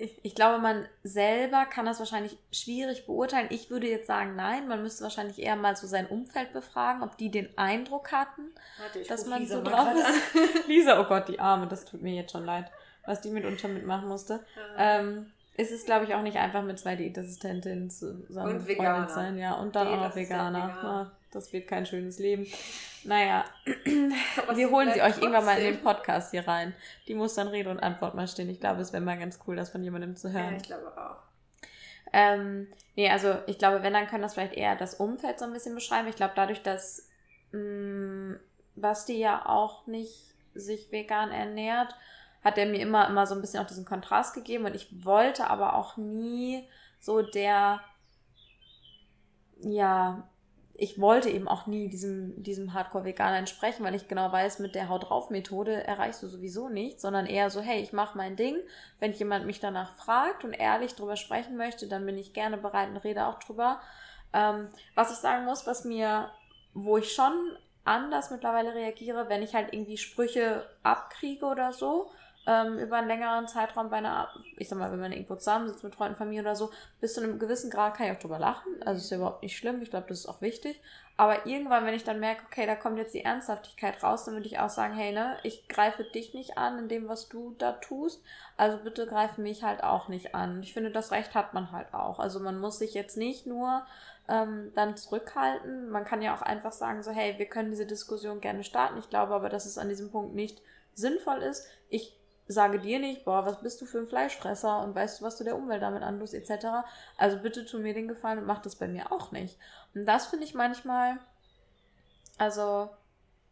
ich, 0.00 0.18
ich, 0.22 0.34
glaube, 0.34 0.58
man 0.58 0.88
selber 1.02 1.66
kann 1.66 1.84
das 1.84 1.98
wahrscheinlich 1.98 2.38
schwierig 2.50 3.04
beurteilen. 3.04 3.48
Ich 3.50 3.68
würde 3.68 3.88
jetzt 3.88 4.06
sagen, 4.06 4.34
nein, 4.34 4.66
man 4.66 4.82
müsste 4.82 5.02
wahrscheinlich 5.02 5.38
eher 5.38 5.56
mal 5.56 5.76
so 5.76 5.86
sein 5.86 6.06
Umfeld 6.06 6.52
befragen, 6.52 7.02
ob 7.02 7.18
die 7.18 7.30
den 7.30 7.56
Eindruck 7.58 8.10
hatten, 8.12 8.54
Warte, 8.78 9.02
dass 9.02 9.26
man 9.26 9.42
Lisa 9.42 9.56
so 9.56 9.62
drauf 9.62 9.88
ist. 9.94 10.66
Lisa, 10.68 11.00
oh 11.00 11.04
Gott, 11.04 11.28
die 11.28 11.38
Arme, 11.38 11.66
das 11.66 11.84
tut 11.84 12.00
mir 12.00 12.14
jetzt 12.14 12.32
schon 12.32 12.46
leid, 12.46 12.70
was 13.04 13.20
die 13.20 13.30
mit 13.30 13.44
uns 13.44 13.60
schon 13.60 13.74
mitmachen 13.74 14.08
musste. 14.08 14.44
Ja. 14.56 15.00
Ähm, 15.00 15.32
ist 15.56 15.72
es, 15.72 15.84
glaube 15.84 16.04
ich, 16.04 16.14
auch 16.14 16.22
nicht 16.22 16.36
einfach 16.36 16.62
mit 16.62 16.78
zwei 16.78 16.96
Diätassistentinnen 16.96 17.90
zusammen 17.90 18.56
und 18.56 18.62
Freundin 18.62 19.08
sein, 19.08 19.38
ja, 19.38 19.54
und 19.54 19.76
dann 19.76 19.88
auch 19.88 20.08
noch 20.08 20.16
Veganer. 20.16 20.68
Veganer. 20.68 21.12
Das 21.32 21.52
wird 21.52 21.68
kein 21.68 21.86
schönes 21.86 22.18
Leben. 22.18 22.46
Naja, 23.04 23.44
wir 24.54 24.70
holen 24.70 24.90
sie 24.92 25.00
euch 25.00 25.18
irgendwann 25.18 25.44
mal 25.44 25.58
in 25.58 25.74
den 25.74 25.82
Podcast 25.82 26.32
hier 26.32 26.46
rein. 26.46 26.74
Die 27.06 27.14
muss 27.14 27.34
dann 27.34 27.48
Rede 27.48 27.70
und 27.70 27.78
Antwort 27.78 28.14
mal 28.14 28.26
stehen. 28.26 28.50
Ich 28.50 28.58
glaube, 28.58 28.80
es 28.80 28.92
wäre 28.92 29.02
mal 29.02 29.18
ganz 29.18 29.38
cool, 29.46 29.54
das 29.54 29.70
von 29.70 29.82
jemandem 29.82 30.16
zu 30.16 30.32
hören. 30.32 30.52
Ja, 30.52 30.56
ich 30.56 30.62
glaube 30.64 30.92
auch. 30.96 31.22
Ähm, 32.12 32.66
nee, 32.96 33.08
also 33.08 33.36
ich 33.46 33.58
glaube, 33.58 33.82
wenn, 33.82 33.92
dann 33.92 34.08
können 34.08 34.22
das 34.22 34.34
vielleicht 34.34 34.54
eher 34.54 34.74
das 34.74 34.94
Umfeld 34.94 35.38
so 35.38 35.44
ein 35.44 35.52
bisschen 35.52 35.74
beschreiben. 35.74 36.08
Ich 36.08 36.16
glaube, 36.16 36.32
dadurch, 36.34 36.62
dass 36.62 37.08
mh, 37.52 37.60
mm, 37.60 38.40
Basti 38.74 39.18
ja 39.18 39.46
auch 39.46 39.86
nicht 39.86 40.34
sich 40.54 40.90
vegan 40.90 41.30
ernährt, 41.30 41.94
hat 42.42 42.58
er 42.58 42.66
mir 42.66 42.80
immer, 42.80 43.08
immer 43.08 43.26
so 43.26 43.34
ein 43.34 43.40
bisschen 43.40 43.62
auch 43.62 43.66
diesen 43.66 43.84
Kontrast 43.84 44.34
gegeben 44.34 44.64
und 44.64 44.74
ich 44.74 45.04
wollte 45.04 45.48
aber 45.48 45.74
auch 45.74 45.96
nie 45.96 46.66
so 46.98 47.22
der, 47.22 47.80
ja, 49.62 50.28
ich 50.74 50.98
wollte 50.98 51.28
eben 51.28 51.46
auch 51.46 51.66
nie 51.66 51.88
diesem, 51.88 52.42
diesem 52.42 52.72
Hardcore-Veganer 52.72 53.36
entsprechen, 53.36 53.84
weil 53.84 53.94
ich 53.94 54.08
genau 54.08 54.32
weiß, 54.32 54.60
mit 54.60 54.74
der 54.74 54.88
Haut 54.88 55.10
drauf 55.10 55.28
Methode 55.28 55.86
erreichst 55.86 56.22
du 56.22 56.26
sowieso 56.26 56.70
nichts, 56.70 57.02
sondern 57.02 57.26
eher 57.26 57.50
so, 57.50 57.60
hey, 57.60 57.82
ich 57.82 57.92
mache 57.92 58.16
mein 58.16 58.34
Ding. 58.34 58.56
Wenn 58.98 59.12
jemand 59.12 59.44
mich 59.44 59.60
danach 59.60 59.92
fragt 59.96 60.42
und 60.42 60.54
ehrlich 60.54 60.94
drüber 60.94 61.16
sprechen 61.16 61.58
möchte, 61.58 61.86
dann 61.86 62.06
bin 62.06 62.16
ich 62.16 62.32
gerne 62.32 62.56
bereit 62.56 62.88
und 62.88 62.96
rede 62.96 63.26
auch 63.26 63.38
drüber. 63.38 63.78
Ähm, 64.32 64.68
was 64.94 65.12
ich 65.12 65.18
sagen 65.18 65.44
muss, 65.44 65.66
was 65.66 65.84
mir, 65.84 66.30
wo 66.72 66.96
ich 66.96 67.12
schon 67.12 67.34
anders 67.84 68.30
mittlerweile 68.30 68.72
reagiere, 68.74 69.28
wenn 69.28 69.42
ich 69.42 69.54
halt 69.54 69.74
irgendwie 69.74 69.98
Sprüche 69.98 70.64
abkriege 70.82 71.44
oder 71.44 71.74
so, 71.74 72.10
ähm, 72.46 72.78
über 72.78 72.96
einen 72.96 73.08
längeren 73.08 73.46
Zeitraum 73.48 73.90
bei 73.90 73.98
einer, 73.98 74.30
ich 74.56 74.68
sag 74.68 74.78
mal, 74.78 74.90
wenn 74.90 75.00
man 75.00 75.12
irgendwo 75.12 75.36
zusammensitzt 75.36 75.84
mit 75.84 75.94
Freunden, 75.94 76.16
Familie 76.16 76.40
oder 76.40 76.56
so, 76.56 76.70
bis 77.00 77.14
zu 77.14 77.22
einem 77.22 77.38
gewissen 77.38 77.70
Grad 77.70 77.94
kann 77.94 78.06
ich 78.06 78.12
auch 78.12 78.20
drüber 78.20 78.38
lachen. 78.38 78.82
Also 78.84 79.00
ist 79.00 79.10
ja 79.10 79.18
überhaupt 79.18 79.42
nicht 79.42 79.56
schlimm. 79.56 79.82
Ich 79.82 79.90
glaube, 79.90 80.06
das 80.08 80.20
ist 80.20 80.26
auch 80.26 80.40
wichtig. 80.40 80.80
Aber 81.18 81.44
irgendwann, 81.44 81.84
wenn 81.84 81.92
ich 81.92 82.04
dann 82.04 82.18
merke, 82.18 82.44
okay, 82.46 82.64
da 82.66 82.76
kommt 82.76 82.96
jetzt 82.96 83.12
die 83.12 83.24
Ernsthaftigkeit 83.24 84.02
raus, 84.02 84.24
dann 84.24 84.34
würde 84.34 84.46
ich 84.46 84.58
auch 84.58 84.70
sagen, 84.70 84.94
hey, 84.94 85.12
ne, 85.12 85.36
ich 85.42 85.68
greife 85.68 86.02
dich 86.02 86.32
nicht 86.32 86.56
an 86.56 86.78
in 86.78 86.88
dem, 86.88 87.08
was 87.08 87.28
du 87.28 87.54
da 87.58 87.72
tust. 87.72 88.22
Also 88.56 88.78
bitte 88.78 89.06
greife 89.06 89.42
mich 89.42 89.62
halt 89.62 89.82
auch 89.82 90.08
nicht 90.08 90.34
an. 90.34 90.62
Ich 90.62 90.72
finde, 90.72 90.90
das 90.90 91.10
Recht 91.10 91.34
hat 91.34 91.52
man 91.52 91.72
halt 91.72 91.92
auch. 91.92 92.20
Also 92.20 92.40
man 92.40 92.58
muss 92.58 92.78
sich 92.78 92.94
jetzt 92.94 93.18
nicht 93.18 93.46
nur 93.46 93.84
ähm, 94.28 94.72
dann 94.74 94.96
zurückhalten. 94.96 95.90
Man 95.90 96.06
kann 96.06 96.22
ja 96.22 96.34
auch 96.34 96.42
einfach 96.42 96.72
sagen, 96.72 97.02
so, 97.02 97.10
hey, 97.10 97.34
wir 97.36 97.46
können 97.46 97.70
diese 97.70 97.86
Diskussion 97.86 98.40
gerne 98.40 98.64
starten. 98.64 98.98
Ich 98.98 99.10
glaube 99.10 99.34
aber, 99.34 99.50
dass 99.50 99.66
es 99.66 99.76
an 99.76 99.90
diesem 99.90 100.10
Punkt 100.10 100.34
nicht 100.34 100.62
sinnvoll 100.94 101.42
ist. 101.42 101.66
Ich 101.90 102.16
sage 102.52 102.80
dir 102.80 102.98
nicht, 102.98 103.24
boah, 103.24 103.46
was 103.46 103.60
bist 103.60 103.80
du 103.80 103.86
für 103.86 103.98
ein 103.98 104.08
Fleischfresser 104.08 104.82
und 104.82 104.94
weißt 104.94 105.20
du, 105.20 105.24
was 105.24 105.36
du 105.36 105.44
der 105.44 105.56
Umwelt 105.56 105.82
damit 105.82 106.02
antust, 106.02 106.34
etc. 106.34 106.84
Also 107.16 107.38
bitte 107.38 107.64
tu 107.64 107.78
mir 107.78 107.94
den 107.94 108.08
Gefallen 108.08 108.38
und 108.38 108.46
mach 108.46 108.60
das 108.60 108.76
bei 108.76 108.88
mir 108.88 109.12
auch 109.12 109.30
nicht. 109.30 109.56
Und 109.94 110.06
das 110.06 110.26
finde 110.26 110.44
ich 110.44 110.54
manchmal, 110.54 111.18
also, 112.38 112.90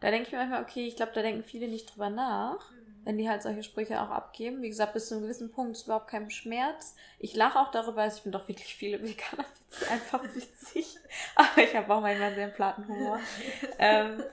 da 0.00 0.11
denke 0.11 0.26
ich 0.26 0.32
mir 0.32 0.38
manchmal, 0.38 0.62
okay, 0.62 0.87
ich 0.87 0.96
glaube, 0.96 1.12
da 1.14 1.22
denken 1.22 1.42
viele 1.42 1.68
nicht 1.68 1.92
drüber 1.94 2.11
nach, 2.11 2.70
mhm. 2.70 3.00
wenn 3.04 3.18
die 3.18 3.28
halt 3.28 3.42
solche 3.42 3.62
Sprüche 3.62 4.00
auch 4.00 4.11
abgeben. 4.11 4.62
Wie 4.62 4.68
gesagt, 4.68 4.94
bis 4.94 5.08
zu 5.08 5.14
einem 5.14 5.24
gewissen 5.24 5.52
Punkt 5.52 5.76
ist 5.76 5.84
überhaupt 5.84 6.08
kein 6.08 6.30
Schmerz. 6.30 6.96
Ich 7.18 7.37
lache 7.37 7.58
auch 7.58 7.70
darüber, 7.70 8.02
also 8.02 8.16
ich 8.16 8.22
finde 8.22 8.38
doch 8.38 8.48
wirklich 8.48 8.74
viele 8.74 9.00
veganer 9.02 9.44
Witze 9.68 9.90
einfach 9.90 10.22
witzig. 10.34 10.98
Aber 11.37 11.62
ich 11.62 11.76
habe 11.76 11.94
auch 11.94 12.00
manchmal 12.00 12.34
sehr 12.34 12.48
platten 12.48 12.88
Humor. 12.88 13.20
ähm, 13.78 14.24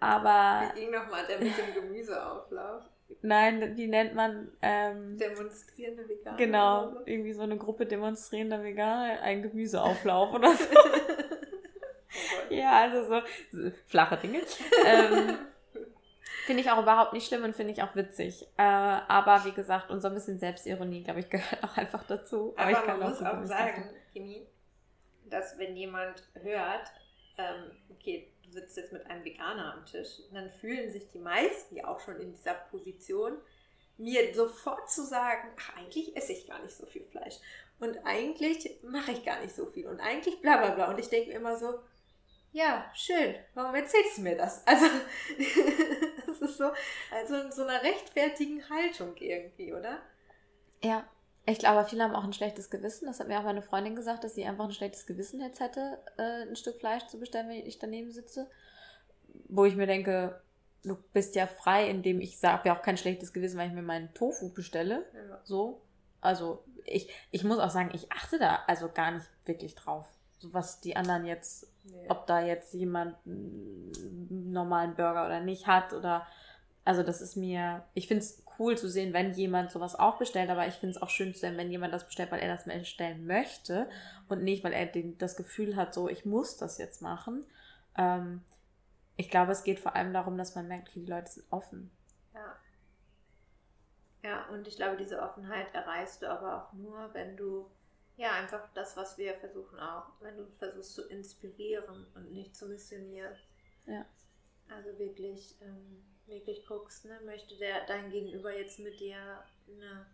aber. 0.00 0.72
Wie 0.74 0.80
ging 0.80 0.90
nochmal 0.90 1.24
der 1.26 1.38
mit 1.38 1.56
dem 1.56 1.72
Gemüseauflauf? 1.72 2.82
Nein, 3.22 3.76
die 3.76 3.86
nennt 3.86 4.14
man. 4.14 4.52
Ähm, 4.62 5.16
Demonstrierende 5.18 6.08
Veganer. 6.08 6.36
Genau, 6.36 6.96
irgendwie 7.06 7.32
so 7.32 7.42
eine 7.42 7.56
Gruppe 7.56 7.86
demonstrierender 7.86 8.62
Veganer, 8.62 9.20
ein 9.22 9.42
Gemüseauflauf 9.42 10.32
oder 10.32 10.52
so. 10.54 10.64
oh 10.74 10.94
ja, 12.50 12.82
also 12.82 13.04
so, 13.04 13.20
so 13.52 13.70
flache 13.86 14.16
Dinge. 14.16 14.40
ähm, 14.86 15.38
finde 16.46 16.62
ich 16.62 16.70
auch 16.70 16.82
überhaupt 16.82 17.12
nicht 17.12 17.26
schlimm 17.26 17.44
und 17.44 17.56
finde 17.56 17.72
ich 17.72 17.82
auch 17.82 17.94
witzig. 17.96 18.46
Äh, 18.56 18.62
aber 18.62 19.44
wie 19.44 19.52
gesagt, 19.52 19.90
und 19.90 20.00
so 20.00 20.08
ein 20.08 20.14
bisschen 20.14 20.38
Selbstironie, 20.38 21.02
glaube 21.02 21.20
ich, 21.20 21.30
gehört 21.30 21.64
auch 21.64 21.76
einfach 21.76 22.04
dazu. 22.04 22.54
Aber, 22.56 22.62
aber 22.62 22.70
ich 22.70 22.86
kann 22.86 22.98
man 22.98 23.08
auch 23.08 23.20
muss 23.20 23.22
auch 23.22 23.44
sagen, 23.44 23.90
Kimi, 24.12 24.46
dass 25.26 25.58
wenn 25.58 25.76
jemand 25.76 26.22
hört, 26.34 26.92
ähm, 27.38 27.70
okay, 27.90 28.30
sitzt 28.54 28.76
jetzt 28.76 28.92
mit 28.92 29.06
einem 29.06 29.24
Veganer 29.24 29.74
am 29.74 29.84
Tisch, 29.84 30.22
dann 30.32 30.50
fühlen 30.50 30.90
sich 30.90 31.08
die 31.08 31.18
meisten 31.18 31.76
ja 31.76 31.88
auch 31.88 32.00
schon 32.00 32.18
in 32.20 32.32
dieser 32.32 32.54
Position, 32.54 33.36
mir 33.96 34.34
sofort 34.34 34.90
zu 34.90 35.02
sagen, 35.02 35.48
ach, 35.58 35.76
eigentlich 35.76 36.16
esse 36.16 36.32
ich 36.32 36.46
gar 36.46 36.62
nicht 36.62 36.74
so 36.74 36.86
viel 36.86 37.04
Fleisch. 37.04 37.36
Und 37.80 37.98
eigentlich 38.04 38.78
mache 38.82 39.12
ich 39.12 39.24
gar 39.24 39.40
nicht 39.40 39.54
so 39.54 39.66
viel. 39.66 39.86
Und 39.86 40.00
eigentlich 40.00 40.40
bla 40.40 40.56
bla 40.56 40.70
bla. 40.70 40.90
Und 40.90 40.98
ich 40.98 41.08
denke 41.08 41.30
mir 41.30 41.36
immer 41.36 41.56
so, 41.56 41.80
ja, 42.52 42.90
schön, 42.94 43.34
warum 43.54 43.74
erzählst 43.74 44.18
du 44.18 44.22
mir 44.22 44.36
das? 44.36 44.66
Also, 44.66 44.86
das 46.26 46.40
ist 46.40 46.56
so, 46.56 46.70
also 47.10 47.36
in 47.36 47.52
so 47.52 47.62
einer 47.62 47.82
rechtfertigen 47.82 48.68
Haltung 48.70 49.16
irgendwie, 49.16 49.72
oder? 49.72 50.00
Ja, 50.82 51.08
ich 51.46 51.58
glaube, 51.58 51.84
viele 51.84 52.04
haben 52.04 52.14
auch 52.14 52.24
ein 52.24 52.32
schlechtes 52.32 52.70
Gewissen. 52.70 53.06
Das 53.06 53.20
hat 53.20 53.28
mir 53.28 53.38
auch 53.38 53.44
meine 53.44 53.62
Freundin 53.62 53.94
gesagt, 53.94 54.24
dass 54.24 54.34
sie 54.34 54.44
einfach 54.44 54.64
ein 54.64 54.72
schlechtes 54.72 55.06
Gewissen 55.06 55.40
jetzt 55.40 55.60
hätte, 55.60 55.98
äh, 56.16 56.48
ein 56.48 56.56
Stück 56.56 56.78
Fleisch 56.78 57.06
zu 57.06 57.18
bestellen, 57.18 57.48
wenn 57.48 57.66
ich 57.66 57.78
daneben 57.78 58.10
sitze. 58.10 58.48
Wo 59.48 59.64
ich 59.64 59.76
mir 59.76 59.86
denke, 59.86 60.40
du 60.84 60.96
bist 61.12 61.34
ja 61.34 61.46
frei, 61.46 61.88
indem 61.88 62.20
ich 62.20 62.38
sage, 62.38 62.68
ja 62.68 62.76
auch 62.76 62.82
kein 62.82 62.96
schlechtes 62.96 63.32
Gewissen, 63.32 63.58
weil 63.58 63.68
ich 63.68 63.74
mir 63.74 63.82
meinen 63.82 64.12
Tofu 64.14 64.52
bestelle. 64.52 65.04
Ja. 65.14 65.40
So. 65.44 65.80
also 66.20 66.64
ich, 66.84 67.08
ich 67.30 67.44
muss 67.44 67.58
auch 67.58 67.70
sagen, 67.70 67.90
ich 67.94 68.10
achte 68.12 68.38
da 68.38 68.60
also 68.66 68.88
gar 68.92 69.10
nicht 69.10 69.26
wirklich 69.44 69.74
drauf. 69.74 70.06
So 70.38 70.52
was 70.52 70.80
die 70.80 70.96
anderen 70.96 71.24
jetzt, 71.24 71.68
Nee. 71.86 72.06
ob 72.08 72.26
da 72.26 72.40
jetzt 72.40 72.72
jemand 72.72 73.14
einen 73.26 74.52
normalen 74.52 74.94
Burger 74.94 75.26
oder 75.26 75.40
nicht 75.40 75.66
hat 75.66 75.92
oder 75.92 76.26
also 76.84 77.02
das 77.02 77.20
ist 77.20 77.36
mir, 77.36 77.84
ich 77.92 78.08
finde 78.08 78.22
es 78.22 78.43
cool 78.58 78.76
zu 78.76 78.88
sehen, 78.88 79.12
wenn 79.12 79.32
jemand 79.32 79.70
sowas 79.70 79.98
auch 79.98 80.18
bestellt, 80.18 80.50
aber 80.50 80.66
ich 80.66 80.74
finde 80.74 80.96
es 80.96 81.02
auch 81.02 81.10
schön 81.10 81.34
zu 81.34 81.40
sehen, 81.40 81.56
wenn 81.56 81.70
jemand 81.70 81.92
das 81.92 82.06
bestellt, 82.06 82.30
weil 82.30 82.40
er 82.40 82.48
das 82.48 82.64
bestellen 82.64 83.26
möchte 83.26 83.88
und 84.28 84.42
nicht, 84.42 84.64
weil 84.64 84.72
er 84.72 84.86
den, 84.86 85.18
das 85.18 85.36
Gefühl 85.36 85.76
hat, 85.76 85.94
so 85.94 86.08
ich 86.08 86.24
muss 86.24 86.56
das 86.56 86.78
jetzt 86.78 87.02
machen. 87.02 87.44
Ähm, 87.96 88.42
ich 89.16 89.30
glaube, 89.30 89.52
es 89.52 89.64
geht 89.64 89.78
vor 89.78 89.94
allem 89.94 90.12
darum, 90.12 90.36
dass 90.36 90.54
man 90.54 90.68
merkt, 90.68 90.88
okay, 90.88 91.00
die 91.00 91.10
Leute 91.10 91.30
sind 91.30 91.46
offen. 91.50 91.90
Ja. 92.34 92.56
Ja, 94.22 94.48
und 94.48 94.66
ich 94.66 94.76
glaube, 94.76 94.96
diese 94.96 95.20
Offenheit 95.20 95.72
erreichst 95.74 96.22
du 96.22 96.30
aber 96.30 96.64
auch 96.64 96.72
nur, 96.72 97.12
wenn 97.12 97.36
du, 97.36 97.70
ja, 98.16 98.32
einfach 98.32 98.68
das, 98.74 98.96
was 98.96 99.18
wir 99.18 99.34
versuchen 99.34 99.78
auch, 99.78 100.06
wenn 100.20 100.36
du 100.36 100.46
versuchst 100.58 100.94
zu 100.94 101.06
inspirieren 101.08 102.06
und 102.14 102.32
nicht 102.32 102.56
zu 102.56 102.66
missionieren. 102.66 103.34
Ja. 103.86 104.06
Also 104.68 104.98
wirklich, 104.98 105.56
ähm, 105.60 106.02
wirklich 106.26 106.66
guckst, 106.66 107.04
ne, 107.04 107.18
möchte 107.24 107.56
der 107.56 107.86
dein 107.86 108.10
Gegenüber 108.10 108.56
jetzt 108.56 108.78
mit 108.78 108.98
dir 109.00 109.16
eine, 109.68 110.06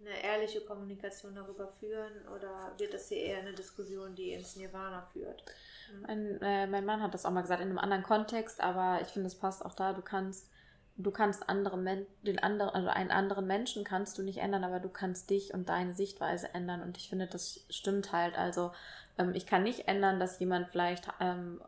eine 0.00 0.22
ehrliche 0.22 0.60
Kommunikation 0.62 1.34
darüber 1.34 1.68
führen 1.68 2.12
oder 2.34 2.72
wird 2.78 2.94
das 2.94 3.08
hier 3.08 3.18
eher 3.18 3.38
eine 3.38 3.52
Diskussion, 3.52 4.14
die 4.14 4.32
ins 4.32 4.56
Nirvana 4.56 5.02
führt? 5.12 5.44
Mhm. 5.92 6.02
Mein, 6.02 6.42
äh, 6.42 6.66
mein 6.66 6.84
Mann 6.84 7.02
hat 7.02 7.14
das 7.14 7.24
auch 7.24 7.30
mal 7.30 7.42
gesagt 7.42 7.62
in 7.62 7.68
einem 7.68 7.78
anderen 7.78 8.02
Kontext, 8.02 8.60
aber 8.60 9.00
ich 9.02 9.08
finde, 9.08 9.28
es 9.28 9.34
passt 9.34 9.64
auch 9.64 9.74
da. 9.74 9.92
Du 9.92 10.02
kannst, 10.02 10.48
du 10.96 11.10
kannst 11.10 11.48
andere 11.48 11.76
Men 11.76 12.06
den 12.22 12.38
anderen, 12.38 12.70
also 12.70 12.88
einen 12.88 13.10
anderen 13.10 13.46
Menschen 13.46 13.84
kannst 13.84 14.18
du 14.18 14.22
nicht 14.22 14.38
ändern, 14.38 14.64
aber 14.64 14.80
du 14.80 14.88
kannst 14.88 15.30
dich 15.30 15.54
und 15.54 15.68
deine 15.68 15.94
Sichtweise 15.94 16.52
ändern. 16.54 16.82
Und 16.82 16.96
ich 16.96 17.08
finde, 17.08 17.26
das 17.26 17.64
stimmt 17.70 18.12
halt. 18.12 18.36
Also 18.36 18.72
ähm, 19.18 19.34
ich 19.34 19.46
kann 19.46 19.62
nicht 19.62 19.86
ändern, 19.88 20.18
dass 20.18 20.40
jemand 20.40 20.68
vielleicht 20.68 21.08
ähm, 21.20 21.60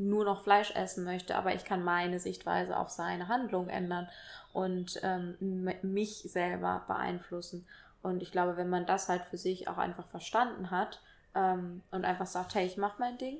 nur 0.00 0.24
noch 0.24 0.42
Fleisch 0.42 0.74
essen 0.74 1.04
möchte, 1.04 1.36
aber 1.36 1.54
ich 1.54 1.64
kann 1.64 1.84
meine 1.84 2.18
Sichtweise 2.20 2.76
auf 2.76 2.88
seine 2.88 3.28
Handlung 3.28 3.68
ändern 3.68 4.08
und 4.52 4.98
ähm, 5.02 5.36
mich 5.82 6.22
selber 6.22 6.84
beeinflussen. 6.88 7.66
Und 8.02 8.22
ich 8.22 8.32
glaube, 8.32 8.56
wenn 8.56 8.70
man 8.70 8.86
das 8.86 9.08
halt 9.08 9.22
für 9.24 9.36
sich 9.36 9.68
auch 9.68 9.78
einfach 9.78 10.06
verstanden 10.08 10.70
hat 10.70 11.00
ähm, 11.34 11.82
und 11.90 12.04
einfach 12.04 12.26
sagt, 12.26 12.54
hey, 12.54 12.66
ich 12.66 12.76
mache 12.78 12.96
mein 12.98 13.18
Ding, 13.18 13.38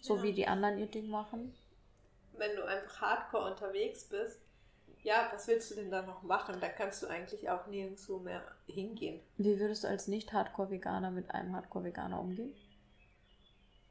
so 0.00 0.16
Ja. 0.16 0.22
wie 0.22 0.32
die 0.32 0.48
anderen 0.48 0.78
ihr 0.78 0.86
Ding 0.86 1.08
machen. 1.08 1.54
wenn 2.38 2.56
du 2.56 2.64
einfach 2.64 3.00
hardcore 3.02 3.50
unterwegs 3.50 4.04
bist, 4.04 4.40
ja, 5.02 5.28
was 5.32 5.46
willst 5.48 5.70
du 5.70 5.74
denn 5.74 5.90
da 5.90 6.02
noch 6.02 6.22
machen? 6.22 6.56
Da 6.60 6.68
kannst 6.68 7.02
du 7.02 7.08
eigentlich 7.08 7.50
auch 7.50 7.66
nirgendwo 7.66 8.18
mehr 8.18 8.42
hingehen. 8.66 9.20
Wie 9.36 9.58
würdest 9.60 9.84
du 9.84 9.88
als 9.88 10.08
Nicht-Hardcore-Veganer 10.08 11.10
mit 11.10 11.30
einem 11.34 11.54
Hardcore-Veganer 11.54 12.18
umgehen? 12.20 12.54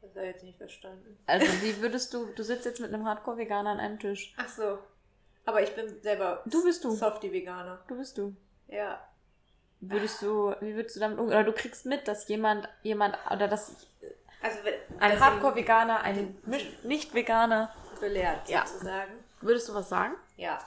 Das 0.01 0.09
habe 0.15 0.25
ich 0.27 0.33
jetzt 0.33 0.43
nicht 0.43 0.57
verstanden. 0.57 1.17
Also, 1.27 1.45
wie 1.61 1.79
würdest 1.81 2.13
du, 2.13 2.25
du 2.35 2.43
sitzt 2.43 2.65
jetzt 2.65 2.79
mit 2.81 2.93
einem 2.93 3.07
Hardcore-Veganer 3.07 3.69
an 3.71 3.79
einem 3.79 3.99
Tisch. 3.99 4.33
Ach 4.37 4.47
so. 4.49 4.79
Aber 5.45 5.61
ich 5.61 5.73
bin 5.75 6.01
selber 6.01 6.41
Du 6.45 6.63
bist 6.63 6.83
du. 6.83 6.91
Softie-Veganer. 6.91 7.79
Du 7.87 7.97
bist 7.97 8.17
du. 8.17 8.35
Ja. 8.67 8.99
Würdest 9.79 10.21
du, 10.21 10.53
wie 10.61 10.75
würdest 10.75 10.95
du 10.95 10.99
damit 10.99 11.17
umgehen? 11.17 11.35
Oder 11.35 11.43
du 11.43 11.53
kriegst 11.53 11.85
mit, 11.87 12.07
dass 12.07 12.27
jemand, 12.27 12.69
jemand, 12.83 13.17
oder 13.31 13.47
dass 13.47 13.87
Also 14.43 14.59
wenn, 14.63 14.75
ein 14.99 15.19
Hardcore-Veganer, 15.19 16.01
ein 16.01 16.37
Nicht-Veganer, 16.83 17.73
belehrt 17.99 18.47
Ja. 18.49 18.65
sozusagen. 18.67 19.11
würdest 19.41 19.69
du 19.69 19.73
was 19.73 19.89
sagen? 19.89 20.13
Ja. 20.37 20.59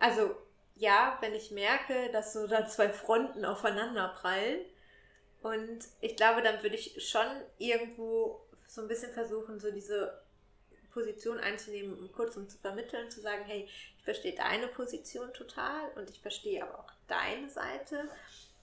Also, 0.00 0.34
ja, 0.74 1.16
wenn 1.20 1.34
ich 1.34 1.50
merke, 1.52 2.10
dass 2.12 2.32
so 2.32 2.46
da 2.48 2.66
zwei 2.66 2.88
Fronten 2.88 3.44
aufeinander 3.44 4.08
prallen. 4.20 4.60
Und 5.46 5.86
ich 6.00 6.16
glaube, 6.16 6.42
dann 6.42 6.60
würde 6.64 6.74
ich 6.74 7.08
schon 7.08 7.26
irgendwo 7.58 8.40
so 8.66 8.82
ein 8.82 8.88
bisschen 8.88 9.12
versuchen, 9.12 9.60
so 9.60 9.70
diese 9.70 10.20
Position 10.90 11.38
einzunehmen, 11.38 11.96
um 11.96 12.10
kurz 12.10 12.36
um 12.36 12.48
zu 12.48 12.58
vermitteln, 12.58 13.12
zu 13.12 13.20
sagen, 13.20 13.44
hey, 13.44 13.68
ich 13.96 14.02
verstehe 14.02 14.34
deine 14.34 14.66
Position 14.66 15.32
total 15.34 15.88
und 15.94 16.10
ich 16.10 16.20
verstehe 16.20 16.64
aber 16.64 16.80
auch 16.80 16.92
deine 17.06 17.48
Seite. 17.48 18.08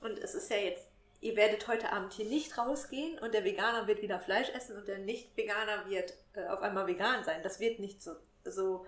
Und 0.01 0.19
es 0.19 0.35
ist 0.35 0.51
ja 0.51 0.57
jetzt, 0.57 0.85
ihr 1.21 1.37
werdet 1.37 1.69
heute 1.69 1.89
Abend 1.93 2.11
hier 2.11 2.25
nicht 2.25 2.57
rausgehen 2.57 3.17
und 3.19 3.33
der 3.33 3.45
Veganer 3.45 3.87
wird 3.87 4.01
wieder 4.01 4.19
Fleisch 4.19 4.49
essen 4.49 4.75
und 4.75 4.85
der 4.85 4.97
Nicht-Veganer 4.97 5.89
wird 5.89 6.13
äh, 6.33 6.47
auf 6.47 6.59
einmal 6.61 6.85
vegan 6.85 7.23
sein. 7.23 7.43
Das 7.43 7.61
wird 7.61 7.79
nicht 7.79 8.03
so, 8.03 8.11
so 8.43 8.85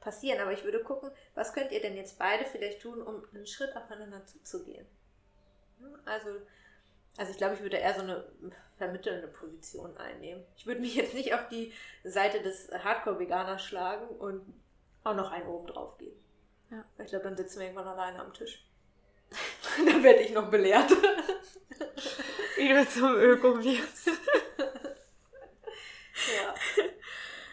passieren. 0.00 0.40
Aber 0.40 0.52
ich 0.52 0.64
würde 0.64 0.82
gucken, 0.82 1.10
was 1.34 1.54
könnt 1.54 1.72
ihr 1.72 1.80
denn 1.80 1.96
jetzt 1.96 2.18
beide 2.18 2.44
vielleicht 2.44 2.82
tun, 2.82 3.00
um 3.00 3.24
einen 3.34 3.46
Schritt 3.46 3.74
aufeinander 3.74 4.26
zuzugehen. 4.26 4.86
Also, 6.04 6.28
also 7.18 7.32
ich 7.32 7.36
glaube, 7.36 7.54
ich 7.54 7.60
würde 7.60 7.76
eher 7.76 7.94
so 7.94 8.02
eine 8.02 8.24
vermittelnde 8.78 9.26
Position 9.26 9.96
einnehmen. 9.96 10.44
Ich 10.56 10.66
würde 10.66 10.80
mich 10.80 10.94
jetzt 10.94 11.14
nicht 11.14 11.34
auf 11.34 11.48
die 11.48 11.72
Seite 12.04 12.40
des 12.40 12.70
Hardcore-Veganers 12.72 13.62
schlagen 13.62 14.06
und 14.06 14.54
auch 15.02 15.16
noch 15.16 15.32
einen 15.32 15.48
oben 15.48 15.66
drauf 15.66 15.98
geben. 15.98 16.16
Ja. 16.70 16.84
Ich 16.98 17.08
glaube, 17.08 17.24
dann 17.24 17.36
sitzen 17.36 17.58
wir 17.58 17.66
irgendwann 17.66 17.88
alleine 17.88 18.20
am 18.20 18.32
Tisch. 18.32 18.64
dann 19.84 20.02
werde 20.02 20.20
ich 20.20 20.32
noch 20.32 20.48
belehrt. 20.48 20.90
Wie 22.56 22.68
du 22.68 22.88
zum 22.88 23.14
Öko 23.16 23.58
wirst. 23.62 24.06
ja. 26.36 26.54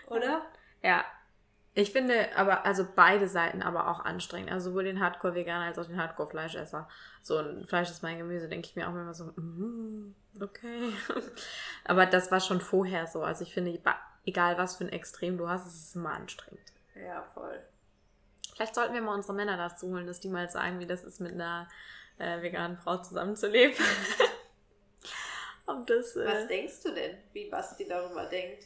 Oder? 0.07 0.45
Ja. 0.83 1.05
Ich 1.77 1.91
finde 1.91 2.29
aber, 2.37 2.65
also 2.65 2.87
beide 2.95 3.27
Seiten 3.27 3.61
aber 3.61 3.89
auch 3.89 3.99
anstrengend. 3.99 4.49
Also 4.49 4.69
sowohl 4.69 4.85
den 4.85 5.01
Hardcore-Veganer 5.01 5.65
als 5.65 5.77
auch 5.77 5.85
den 5.85 6.01
Hardcore-Fleischesser. 6.01 6.87
So 7.21 7.37
ein 7.37 7.65
Fleisch 7.67 7.89
ist 7.89 8.01
mein 8.01 8.17
Gemüse, 8.17 8.47
denke 8.47 8.67
ich 8.69 8.77
mir 8.77 8.87
auch 8.87 8.93
immer 8.93 9.13
so, 9.13 9.25
mm, 9.25 10.15
okay. 10.41 10.93
aber 11.83 12.05
das 12.05 12.31
war 12.31 12.39
schon 12.39 12.61
vorher 12.61 13.07
so. 13.07 13.23
Also 13.23 13.43
ich 13.43 13.53
finde, 13.53 13.77
egal 14.25 14.57
was 14.57 14.77
für 14.77 14.85
ein 14.85 14.89
Extrem 14.89 15.37
du 15.37 15.49
hast, 15.49 15.67
es 15.67 15.75
ist 15.75 15.95
immer 15.97 16.13
anstrengend. 16.13 16.63
Ja, 16.95 17.23
voll. 17.33 17.59
Vielleicht 18.55 18.73
sollten 18.73 18.93
wir 18.93 19.01
mal 19.01 19.15
unsere 19.15 19.33
Männer 19.33 19.57
dazu 19.57 19.89
holen, 19.89 20.07
dass 20.07 20.21
die 20.21 20.29
mal 20.29 20.49
sagen, 20.49 20.79
wie 20.79 20.87
das 20.87 21.03
ist, 21.03 21.19
mit 21.19 21.33
einer 21.33 21.67
äh, 22.19 22.41
veganen 22.41 22.77
Frau 22.77 22.97
zusammenzuleben. 22.97 23.75
Das. 25.87 26.15
Äh, 26.15 26.25
Was 26.27 26.47
denkst 26.47 26.83
du 26.83 26.93
denn, 26.93 27.17
wie 27.33 27.49
Basti 27.49 27.87
darüber 27.87 28.25
denkt? 28.25 28.65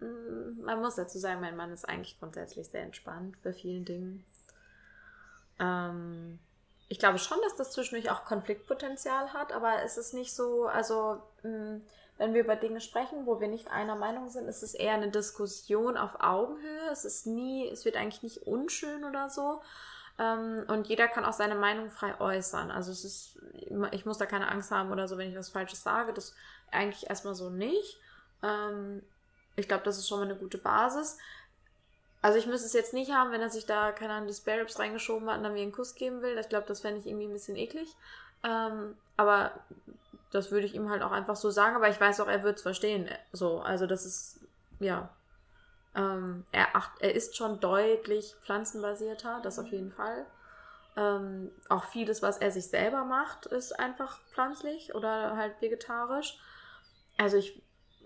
Mm, 0.00 0.55
Man 0.66 0.80
muss 0.80 0.96
dazu 0.96 1.18
sagen, 1.18 1.40
mein 1.40 1.56
Mann 1.56 1.72
ist 1.72 1.88
eigentlich 1.88 2.18
grundsätzlich 2.18 2.68
sehr 2.68 2.82
entspannt 2.82 3.36
bei 3.42 3.52
vielen 3.52 3.84
Dingen. 3.84 4.24
Ähm, 5.58 6.38
ich 6.88 6.98
glaube 6.98 7.18
schon, 7.18 7.38
dass 7.42 7.56
das 7.56 7.72
zwischendurch 7.72 8.10
auch 8.10 8.24
Konfliktpotenzial 8.24 9.32
hat, 9.32 9.52
aber 9.52 9.82
es 9.82 9.96
ist 9.96 10.12
nicht 10.12 10.34
so, 10.34 10.66
also 10.66 11.22
mh, 11.42 11.80
wenn 12.18 12.34
wir 12.34 12.42
über 12.42 12.56
Dinge 12.56 12.80
sprechen, 12.80 13.26
wo 13.26 13.40
wir 13.40 13.48
nicht 13.48 13.70
einer 13.70 13.94
Meinung 13.94 14.28
sind, 14.28 14.48
ist 14.48 14.62
es 14.62 14.74
eher 14.74 14.94
eine 14.94 15.10
Diskussion 15.10 15.96
auf 15.96 16.20
Augenhöhe. 16.20 16.88
Es 16.90 17.04
ist 17.04 17.26
nie, 17.26 17.68
es 17.68 17.84
wird 17.84 17.96
eigentlich 17.96 18.22
nicht 18.22 18.46
unschön 18.46 19.04
oder 19.04 19.28
so. 19.28 19.60
Ähm, 20.18 20.64
und 20.68 20.86
jeder 20.86 21.08
kann 21.08 21.26
auch 21.26 21.34
seine 21.34 21.56
Meinung 21.56 21.90
frei 21.90 22.18
äußern. 22.18 22.70
Also 22.70 22.90
es 22.90 23.04
ist, 23.04 23.38
ich 23.92 24.06
muss 24.06 24.18
da 24.18 24.24
keine 24.24 24.48
Angst 24.50 24.70
haben 24.70 24.90
oder 24.92 25.08
so, 25.08 25.18
wenn 25.18 25.30
ich 25.30 25.36
was 25.36 25.50
Falsches 25.50 25.82
sage. 25.82 26.14
Das 26.14 26.34
eigentlich 26.70 27.10
erstmal 27.10 27.34
so 27.34 27.50
nicht. 27.50 27.98
Ähm, 28.42 29.02
ich 29.56 29.68
glaube, 29.68 29.84
das 29.84 29.98
ist 29.98 30.08
schon 30.08 30.20
mal 30.20 30.26
eine 30.26 30.36
gute 30.36 30.58
Basis. 30.58 31.18
Also 32.22 32.38
ich 32.38 32.46
müsste 32.46 32.66
es 32.66 32.72
jetzt 32.72 32.94
nicht 32.94 33.12
haben, 33.12 33.30
wenn 33.32 33.40
er 33.40 33.50
sich 33.50 33.66
da, 33.66 33.92
keine 33.92 34.14
Ahnung, 34.14 34.28
die 34.28 34.34
Spare 34.34 34.60
Ribs 34.60 34.78
reingeschoben 34.78 35.28
hat 35.28 35.38
und 35.38 35.44
dann 35.44 35.52
mir 35.52 35.62
einen 35.62 35.72
Kuss 35.72 35.94
geben 35.94 36.22
will. 36.22 36.36
Ich 36.38 36.48
glaube, 36.48 36.66
das 36.66 36.80
fände 36.80 37.00
ich 37.00 37.06
irgendwie 37.06 37.26
ein 37.26 37.32
bisschen 37.32 37.56
eklig. 37.56 37.94
Ähm, 38.42 38.96
aber 39.16 39.52
das 40.32 40.50
würde 40.50 40.66
ich 40.66 40.74
ihm 40.74 40.90
halt 40.90 41.02
auch 41.02 41.12
einfach 41.12 41.36
so 41.36 41.50
sagen. 41.50 41.76
Aber 41.76 41.88
ich 41.88 42.00
weiß 42.00 42.20
auch, 42.20 42.28
er 42.28 42.42
wird 42.42 42.56
es 42.56 42.62
verstehen. 42.62 43.08
So, 43.32 43.60
also 43.60 43.86
das 43.86 44.04
ist, 44.04 44.40
ja. 44.80 45.08
Ähm, 45.94 46.44
er, 46.52 46.76
acht, 46.76 46.90
er 47.00 47.14
ist 47.14 47.36
schon 47.36 47.60
deutlich 47.60 48.34
pflanzenbasierter, 48.42 49.40
das 49.42 49.58
auf 49.58 49.68
jeden 49.68 49.92
Fall. 49.92 50.26
Ähm, 50.96 51.50
auch 51.68 51.84
vieles, 51.84 52.22
was 52.22 52.38
er 52.38 52.50
sich 52.50 52.68
selber 52.68 53.04
macht, 53.04 53.46
ist 53.46 53.78
einfach 53.78 54.20
pflanzlich 54.30 54.94
oder 54.94 55.36
halt 55.36 55.60
vegetarisch. 55.60 56.38
Also 57.18 57.36
ich 57.36 57.62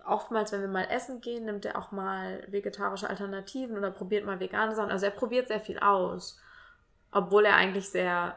oftmals, 0.07 0.53
wenn 0.53 0.61
wir 0.61 0.69
mal 0.69 0.89
essen 0.91 1.21
gehen, 1.21 1.45
nimmt 1.45 1.65
er 1.65 1.79
auch 1.79 1.93
mal 1.93 2.45
vegetarische 2.49 3.09
Alternativen 3.09 3.77
oder 3.77 3.91
probiert 3.91 4.25
mal 4.25 4.41
vegane 4.41 4.75
Sachen. 4.75 4.91
Also 4.91 5.07
er 5.07 5.13
probiert 5.13 5.49
sehr 5.49 5.61
viel 5.61 5.79
aus. 5.79 6.39
Obwohl 7.13 7.45
er 7.45 7.57
eigentlich 7.57 7.89
sehr 7.89 8.37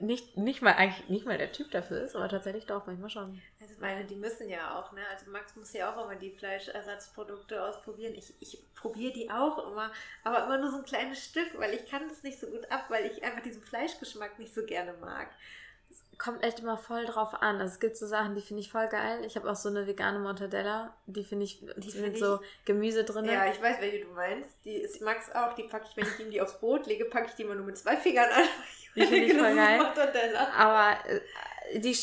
nicht, 0.00 0.36
nicht 0.36 0.62
mal 0.62 0.72
eigentlich 0.72 1.08
nicht 1.08 1.26
mal 1.26 1.38
der 1.38 1.52
Typ 1.52 1.70
dafür 1.70 2.02
ist, 2.02 2.16
aber 2.16 2.28
tatsächlich 2.28 2.66
doch, 2.66 2.86
manchmal 2.86 3.10
schon. 3.10 3.40
Also 3.60 3.74
meine, 3.80 4.04
die 4.04 4.16
müssen 4.16 4.48
ja 4.48 4.78
auch, 4.78 4.92
ne? 4.92 5.00
Also 5.10 5.30
Max 5.30 5.56
muss 5.56 5.72
ja 5.72 5.92
auch 5.92 6.04
immer 6.04 6.16
die 6.16 6.30
Fleischersatzprodukte 6.30 7.62
ausprobieren. 7.62 8.14
Ich, 8.14 8.32
ich 8.40 8.64
probiere 8.74 9.12
die 9.12 9.30
auch 9.30 9.70
immer, 9.70 9.90
aber 10.24 10.44
immer 10.44 10.58
nur 10.58 10.70
so 10.70 10.78
ein 10.78 10.84
kleines 10.84 11.24
Stück, 11.24 11.58
weil 11.58 11.74
ich 11.74 11.86
kann 11.86 12.08
das 12.08 12.22
nicht 12.22 12.38
so 12.38 12.46
gut 12.46 12.70
ab, 12.70 12.86
weil 12.88 13.06
ich 13.06 13.22
einfach 13.22 13.42
diesen 13.42 13.62
Fleischgeschmack 13.62 14.38
nicht 14.38 14.54
so 14.54 14.64
gerne 14.64 14.94
mag. 14.94 15.28
Kommt 16.22 16.44
echt 16.44 16.60
immer 16.60 16.78
voll 16.78 17.04
drauf 17.04 17.34
an. 17.42 17.60
Also 17.60 17.72
es 17.74 17.80
gibt 17.80 17.96
so 17.96 18.06
Sachen, 18.06 18.34
die 18.36 18.42
finde 18.42 18.60
ich 18.60 18.70
voll 18.70 18.86
geil. 18.88 19.24
Ich 19.24 19.34
habe 19.36 19.50
auch 19.50 19.56
so 19.56 19.68
eine 19.68 19.86
vegane 19.88 20.20
Mortadella, 20.20 20.94
die 21.06 21.24
finde 21.24 21.44
ich 21.46 21.58
die 21.76 21.90
find 21.90 22.04
mit 22.04 22.14
ich- 22.14 22.20
so 22.20 22.38
Gemüse 22.64 23.02
drin. 23.04 23.24
Ja, 23.24 23.46
ich 23.50 23.60
weiß, 23.60 23.80
welche 23.80 24.04
du 24.04 24.12
meinst. 24.12 24.50
Die 24.64 24.76
ist 24.76 25.00
Max 25.02 25.32
auch. 25.34 25.54
Die 25.54 25.64
packe 25.64 25.86
ich, 25.90 25.96
wenn 25.96 26.06
ich 26.06 26.20
ihm 26.20 26.30
die 26.30 26.40
aufs 26.40 26.60
Brot 26.60 26.86
lege, 26.86 27.06
packe 27.06 27.26
ich 27.28 27.34
die 27.34 27.42
immer 27.42 27.56
nur 27.56 27.66
mit 27.66 27.76
zwei 27.76 27.96
Fingern 27.96 28.30
an. 28.30 28.44
Die 28.94 29.02
finde 29.06 29.24
ich 29.26 29.32
voll 29.38 29.54
geil. 29.56 29.78
Mortadella. 29.78 30.48
Aber 30.56 30.96
äh, 31.10 31.78
die, 31.80 31.96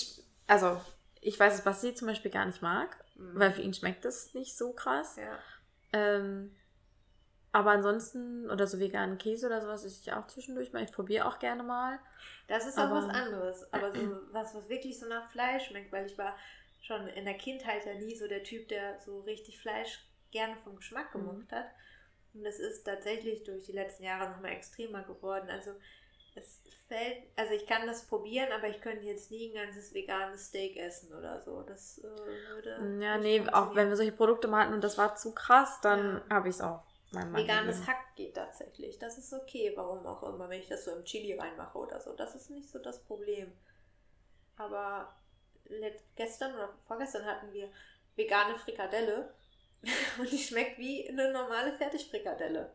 also 0.48 0.82
ich 1.22 1.40
weiß, 1.40 1.54
dass 1.56 1.64
Basti 1.64 1.94
zum 1.96 2.08
Beispiel 2.10 2.32
gar 2.32 2.46
nicht 2.46 2.62
mag, 2.62 2.98
Mhm. 3.16 3.40
weil 3.40 3.52
für 3.54 3.62
ihn 3.62 3.74
schmeckt 3.74 4.04
das 4.06 4.34
nicht 4.34 4.58
so 4.58 4.72
krass. 4.74 5.16
Ja. 5.18 5.38
Ähm, 5.94 6.56
aber 7.52 7.72
ansonsten, 7.72 8.50
oder 8.50 8.68
so 8.68 8.80
veganen 8.80 9.18
Käse 9.18 9.48
oder 9.48 9.62
sowas, 9.62 9.84
esse 9.84 10.00
ich 10.02 10.14
auch 10.14 10.28
zwischendurch 10.28 10.72
mal. 10.74 10.84
Ich 10.84 10.92
probiere 10.92 11.26
auch 11.28 11.40
gerne 11.40 11.64
mal. 11.64 12.00
Das 12.48 12.66
ist 12.68 12.78
auch 12.78 12.84
Aber- 12.84 13.08
was 13.08 13.10
anderes. 13.10 13.74
Aber 13.74 13.94
so 13.94 14.02
was, 14.32 14.54
was 14.56 14.70
wirklich 14.70 15.00
so 15.00 15.08
nach 15.08 15.30
Fleisch 15.32 15.68
schmeckt, 15.68 15.92
weil 15.92 16.06
ich 16.06 16.18
war 16.18 16.36
schon 16.82 17.08
in 17.08 17.26
der 17.26 17.34
Kindheit 17.36 17.86
ja 17.86 17.94
nie 17.96 18.16
so 18.16 18.28
der 18.28 18.44
Typ, 18.44 18.68
der 18.70 19.00
so 19.00 19.20
richtig 19.22 19.60
Fleisch 19.60 20.00
gerne 20.32 20.56
vom 20.64 20.76
Geschmack 20.78 21.14
Mhm. 21.16 21.20
gemocht 21.20 21.52
hat. 21.52 21.66
Und 22.34 22.44
das 22.44 22.60
ist 22.60 22.84
tatsächlich 22.84 23.44
durch 23.44 23.64
die 23.64 23.72
letzten 23.72 24.04
Jahre 24.04 24.30
nochmal 24.30 24.52
extremer 24.52 25.02
geworden. 25.04 25.50
Also 25.50 25.72
es 26.36 26.62
fällt, 26.88 27.24
also 27.36 27.54
ich 27.54 27.66
kann 27.66 27.88
das 27.88 28.06
probieren, 28.08 28.52
aber 28.52 28.68
ich 28.68 28.80
könnte 28.82 29.04
jetzt 29.06 29.32
nie 29.32 29.50
ein 29.52 29.66
ganzes 29.66 29.94
veganes 29.96 30.48
Steak 30.48 30.78
essen 30.78 31.12
oder 31.14 31.42
so. 31.42 31.64
Das 31.64 31.98
äh, 31.98 32.04
würde. 32.04 33.00
Ja, 33.04 33.18
nee, 33.18 33.44
auch 33.52 33.74
wenn 33.76 33.90
wir 33.90 33.96
solche 33.96 34.12
Produkte 34.12 34.48
mal 34.48 34.64
hatten 34.64 34.74
und 34.76 34.84
das 34.84 34.98
war 35.00 35.16
zu 35.16 35.34
krass, 35.34 35.80
dann 35.82 36.22
Ja. 36.30 36.36
habe 36.36 36.50
ich 36.50 36.56
es 36.56 36.62
auch 36.62 36.84
Mann 37.12 37.36
Veganes. 37.36 37.88
Hack 37.88 38.16
geht 38.16 38.36
tatsächlich. 38.36 39.00
Das 39.00 39.18
ist 39.18 39.34
okay, 39.34 39.74
warum 39.76 40.06
auch 40.06 40.24
immer, 40.24 40.50
wenn 40.50 40.62
ich 40.62 40.68
das 40.68 40.86
so 40.86 40.92
im 40.92 41.04
Chili 41.06 41.34
reinmache 41.34 41.78
oder 41.78 42.00
so. 42.00 42.14
Das 42.14 42.36
ist 42.36 42.50
nicht 42.50 42.70
so 42.70 42.80
das 42.80 43.04
Problem. 43.04 43.52
Aber 44.58 45.16
gestern 46.16 46.54
oder 46.54 46.74
vorgestern 46.88 47.26
hatten 47.26 47.52
wir 47.54 47.70
vegane 48.16 48.58
Frikadelle 48.58 49.34
und 50.20 50.32
die 50.32 50.38
schmeckt 50.38 50.78
wie 50.78 51.10
eine 51.10 51.32
normale 51.32 51.74
Fertigfrikadelle. 51.74 52.74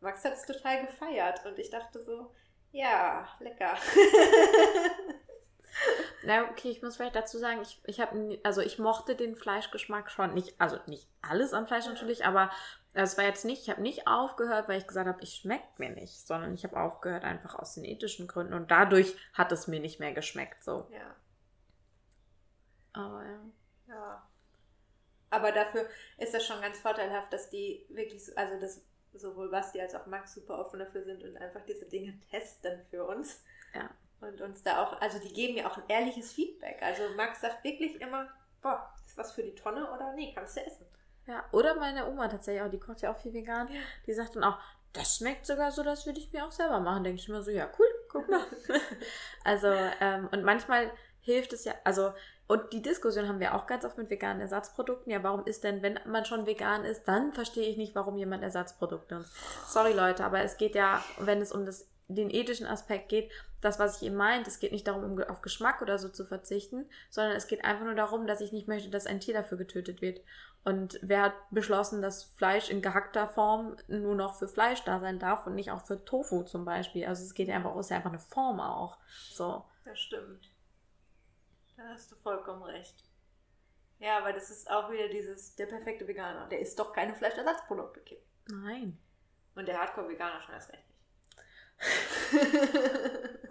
Max 0.00 0.24
hat 0.24 0.34
es 0.34 0.46
total 0.46 0.86
gefeiert 0.86 1.44
und 1.46 1.58
ich 1.58 1.70
dachte 1.70 2.02
so, 2.02 2.32
ja, 2.72 3.28
lecker. 3.40 3.76
Na, 6.24 6.50
okay, 6.50 6.70
ich 6.70 6.82
muss 6.82 6.96
vielleicht 6.96 7.16
dazu 7.16 7.38
sagen, 7.38 7.62
ich, 7.62 7.80
ich 7.86 8.00
habe, 8.00 8.38
also 8.42 8.60
ich 8.60 8.78
mochte 8.78 9.14
den 9.16 9.36
Fleischgeschmack 9.36 10.10
schon 10.10 10.34
nicht, 10.34 10.60
also 10.60 10.78
nicht 10.86 11.08
alles 11.22 11.54
am 11.54 11.66
Fleisch 11.66 11.86
natürlich, 11.86 12.24
aber 12.24 12.50
es 12.94 13.16
war 13.18 13.24
jetzt 13.24 13.44
nicht, 13.44 13.62
ich 13.62 13.70
habe 13.70 13.82
nicht 13.82 14.06
aufgehört, 14.06 14.68
weil 14.68 14.78
ich 14.78 14.86
gesagt 14.86 15.08
habe, 15.08 15.22
ich 15.22 15.34
schmeckt 15.36 15.78
mir 15.78 15.90
nicht, 15.90 16.26
sondern 16.26 16.54
ich 16.54 16.64
habe 16.64 16.76
aufgehört 16.80 17.24
einfach 17.24 17.54
aus 17.56 17.74
den 17.74 17.84
ethischen 17.84 18.26
Gründen 18.28 18.54
und 18.54 18.70
dadurch 18.70 19.16
hat 19.34 19.52
es 19.52 19.66
mir 19.66 19.80
nicht 19.80 20.00
mehr 20.00 20.12
geschmeckt, 20.12 20.62
so. 20.64 20.88
ja, 20.88 21.16
Aber 22.94 23.22
ja. 23.24 23.40
ja. 23.88 24.22
Aber 25.30 25.50
dafür 25.52 25.88
ist 26.18 26.34
das 26.34 26.46
schon 26.46 26.60
ganz 26.60 26.78
vorteilhaft, 26.78 27.32
dass 27.32 27.48
die 27.50 27.86
wirklich, 27.88 28.24
so- 28.24 28.34
also 28.36 28.60
dass 28.60 28.82
sowohl 29.14 29.50
Basti 29.50 29.80
als 29.80 29.94
auch 29.94 30.06
Max 30.06 30.34
super 30.34 30.58
offen 30.58 30.78
dafür 30.78 31.02
sind 31.04 31.22
und 31.24 31.36
einfach 31.36 31.62
diese 31.66 31.86
Dinge 31.86 32.18
testen 32.30 32.80
für 32.90 33.04
uns. 33.06 33.42
Ja. 33.74 33.90
Und 34.20 34.40
uns 34.40 34.62
da 34.62 34.82
auch, 34.84 35.00
also 35.00 35.18
die 35.18 35.32
geben 35.32 35.54
mir 35.54 35.70
auch 35.70 35.76
ein 35.78 35.88
ehrliches 35.88 36.32
Feedback. 36.32 36.82
Also 36.82 37.02
Max 37.16 37.40
sagt 37.40 37.64
wirklich 37.64 38.00
immer, 38.00 38.28
boah, 38.62 38.92
ist 39.06 39.16
was 39.18 39.32
für 39.32 39.42
die 39.42 39.54
Tonne 39.54 39.90
oder 39.92 40.12
nee, 40.14 40.32
kannst 40.34 40.56
du 40.56 40.64
essen. 40.66 40.86
Ja, 41.26 41.44
oder 41.52 41.76
meine 41.76 42.08
Oma 42.08 42.28
tatsächlich 42.28 42.62
auch, 42.62 42.70
die 42.70 42.80
kocht 42.80 43.02
ja 43.02 43.12
auch 43.12 43.18
viel 43.18 43.32
vegan. 43.32 43.68
Die 44.06 44.12
sagt 44.12 44.36
dann 44.36 44.44
auch, 44.44 44.58
das 44.92 45.16
schmeckt 45.16 45.46
sogar 45.46 45.70
so, 45.70 45.82
das 45.82 46.04
würde 46.06 46.18
ich 46.18 46.32
mir 46.32 46.44
auch 46.44 46.52
selber 46.52 46.80
machen. 46.80 47.04
Denke 47.04 47.20
ich 47.20 47.28
mir 47.28 47.42
so, 47.42 47.50
ja, 47.50 47.68
cool, 47.78 47.86
guck 48.08 48.28
mal. 48.28 48.44
also, 49.44 49.68
ähm, 50.00 50.28
und 50.32 50.44
manchmal 50.44 50.90
hilft 51.20 51.52
es 51.52 51.64
ja, 51.64 51.74
also, 51.84 52.12
und 52.48 52.72
die 52.72 52.82
Diskussion 52.82 53.28
haben 53.28 53.40
wir 53.40 53.54
auch 53.54 53.66
ganz 53.66 53.84
oft 53.84 53.96
mit 53.96 54.10
veganen 54.10 54.42
Ersatzprodukten. 54.42 55.10
Ja, 55.10 55.22
warum 55.22 55.46
ist 55.46 55.64
denn, 55.64 55.80
wenn 55.80 55.98
man 56.06 56.24
schon 56.24 56.44
vegan 56.44 56.84
ist, 56.84 57.04
dann 57.04 57.32
verstehe 57.32 57.68
ich 57.68 57.76
nicht, 57.76 57.94
warum 57.94 58.18
jemand 58.18 58.42
Ersatzprodukte 58.42 59.14
nutzt. 59.14 59.32
Sorry 59.68 59.92
Leute, 59.92 60.24
aber 60.24 60.42
es 60.42 60.58
geht 60.58 60.74
ja, 60.74 61.02
wenn 61.18 61.40
es 61.40 61.52
um 61.52 61.64
das, 61.64 61.88
den 62.08 62.28
ethischen 62.28 62.66
Aspekt 62.66 63.08
geht, 63.08 63.30
das, 63.62 63.78
was 63.78 63.96
ich 63.96 64.08
eben 64.08 64.16
meint, 64.16 64.48
es 64.48 64.58
geht 64.58 64.72
nicht 64.72 64.86
darum, 64.86 65.04
um 65.04 65.22
auf 65.22 65.40
Geschmack 65.40 65.80
oder 65.80 65.98
so 65.98 66.08
zu 66.08 66.24
verzichten, 66.24 66.90
sondern 67.08 67.36
es 67.36 67.46
geht 67.46 67.64
einfach 67.64 67.84
nur 67.84 67.94
darum, 67.94 68.26
dass 68.26 68.40
ich 68.40 68.52
nicht 68.52 68.68
möchte, 68.68 68.90
dass 68.90 69.06
ein 69.06 69.20
Tier 69.20 69.34
dafür 69.34 69.56
getötet 69.56 70.02
wird. 70.02 70.20
Und 70.64 70.98
wer 71.02 71.22
hat 71.22 71.34
beschlossen, 71.50 72.02
dass 72.02 72.22
Fleisch 72.22 72.70
in 72.70 72.82
gehackter 72.82 73.28
Form 73.28 73.76
nur 73.88 74.14
noch 74.14 74.36
für 74.36 74.46
Fleisch 74.46 74.82
da 74.84 75.00
sein 75.00 75.18
darf 75.18 75.46
und 75.46 75.56
nicht 75.56 75.72
auch 75.72 75.84
für 75.84 76.04
Tofu 76.04 76.44
zum 76.44 76.64
Beispiel? 76.64 77.06
Also 77.06 77.24
es 77.24 77.34
geht 77.34 77.48
ja 77.48 77.56
einfach, 77.56 77.76
ist 77.76 77.90
ja 77.90 77.96
einfach 77.96 78.10
eine 78.10 78.20
Form 78.20 78.60
auch. 78.60 78.98
So. 79.30 79.64
Das 79.84 79.98
stimmt. 79.98 80.50
Da 81.76 81.82
hast 81.88 82.12
du 82.12 82.16
vollkommen 82.16 82.62
recht. 82.62 83.04
Ja, 83.98 84.18
aber 84.18 84.32
das 84.32 84.50
ist 84.50 84.70
auch 84.70 84.90
wieder 84.90 85.08
dieses, 85.08 85.56
der 85.56 85.66
perfekte 85.66 86.06
Veganer. 86.06 86.46
Der 86.48 86.60
isst 86.60 86.78
doch 86.78 86.92
keine 86.92 87.14
Fleischersatzprodukte, 87.14 88.00
Kim. 88.00 88.18
Nein. 88.48 88.98
Und 89.54 89.66
der 89.66 89.78
Hardcore-Veganer 89.78 90.40
schon 90.42 90.54
erst 90.54 90.72
recht 90.72 90.88
nicht. 90.88 91.02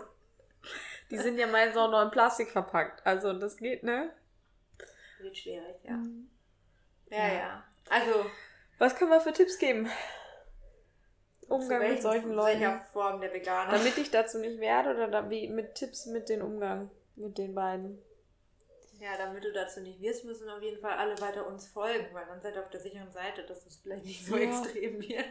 Die 1.12 1.18
sind 1.18 1.38
ja 1.38 1.48
meistens 1.48 1.78
auch 1.78 1.92
noch 1.92 2.02
in 2.04 2.12
Plastik 2.12 2.50
verpackt. 2.52 3.06
Also 3.06 3.34
das 3.34 3.58
geht, 3.58 3.84
ne? 3.84 4.14
Wird 5.20 5.38
schwierig, 5.38 5.84
ja. 5.84 5.98
Mhm. 5.98 6.31
Ja, 7.12 7.28
Ja. 7.28 7.34
ja. 7.34 7.64
Also, 7.90 8.26
Was 8.80 8.96
können 8.96 9.12
wir 9.12 9.22
für 9.22 9.34
Tipps 9.34 9.60
geben? 9.60 9.90
Umgang 11.48 11.68
zu 11.68 11.74
mit 11.80 11.82
welchen- 11.82 12.02
solchen 12.02 12.32
Leuten. 12.32 12.82
Form 12.94 13.22
der 13.22 13.34
Veganer. 13.34 13.72
Damit 13.72 13.98
ich 13.98 14.10
dazu 14.10 14.40
nicht 14.40 14.60
werde 14.60 14.92
oder 14.92 15.08
da, 15.10 15.30
wie, 15.30 15.48
mit 15.50 15.76
Tipps 15.76 16.06
mit 16.06 16.30
den 16.30 16.42
Umgang 16.42 16.90
mit 17.16 17.38
den 17.38 17.54
beiden. 17.54 18.02
ja, 19.00 19.18
damit 19.18 19.44
du 19.44 19.52
dazu 19.52 19.82
nicht 19.82 20.00
wirst, 20.00 20.26
müssen 20.26 20.48
auf 20.50 20.62
jeden 20.62 20.80
Fall 20.80 20.94
alle 20.94 21.20
weiter 21.20 21.48
uns 21.48 21.68
folgen, 21.68 22.08
weil 22.14 22.26
dann 22.28 22.40
seid 22.42 22.56
ihr 22.56 22.62
auf 22.64 22.70
der 22.70 22.80
sicheren 22.80 23.12
Seite, 23.12 23.44
dass 23.44 23.66
es 23.66 23.78
vielleicht 23.78 24.06
nicht 24.06 24.26
so 24.26 24.38
Ja. 24.38 24.44
extrem 24.44 25.02
wird. 25.02 25.26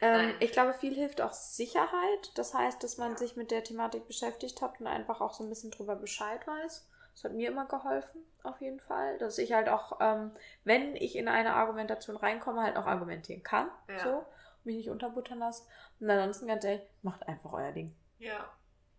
Ähm, 0.00 0.34
ich 0.40 0.52
glaube, 0.52 0.72
viel 0.74 0.94
hilft 0.94 1.20
auch 1.20 1.32
Sicherheit. 1.32 2.30
Das 2.36 2.54
heißt, 2.54 2.82
dass 2.84 2.96
man 2.96 3.16
sich 3.16 3.34
mit 3.36 3.50
der 3.50 3.64
Thematik 3.64 4.06
beschäftigt 4.06 4.62
hat 4.62 4.78
und 4.80 4.86
einfach 4.86 5.20
auch 5.20 5.34
so 5.34 5.42
ein 5.44 5.48
bisschen 5.48 5.70
drüber 5.72 5.96
Bescheid 5.96 6.46
weiß. 6.46 6.86
Das 7.16 7.24
hat 7.24 7.32
mir 7.32 7.48
immer 7.48 7.64
geholfen, 7.64 8.26
auf 8.42 8.60
jeden 8.60 8.78
Fall. 8.78 9.16
Dass 9.16 9.38
ich 9.38 9.54
halt 9.54 9.70
auch, 9.70 10.00
ähm, 10.02 10.32
wenn 10.64 10.94
ich 10.96 11.16
in 11.16 11.28
eine 11.28 11.54
Argumentation 11.54 12.14
reinkomme, 12.14 12.62
halt 12.62 12.76
auch 12.76 12.84
argumentieren 12.84 13.42
kann. 13.42 13.70
Ja. 13.88 13.98
So. 13.98 14.26
Mich 14.64 14.76
nicht 14.76 14.90
unterbuttern 14.90 15.38
lasse. 15.38 15.64
Und 15.98 16.10
ansonsten 16.10 16.46
ganz 16.46 16.64
ehrlich, 16.64 16.86
macht 17.00 17.26
einfach 17.26 17.54
euer 17.54 17.72
Ding. 17.72 17.96
Ja, 18.18 18.52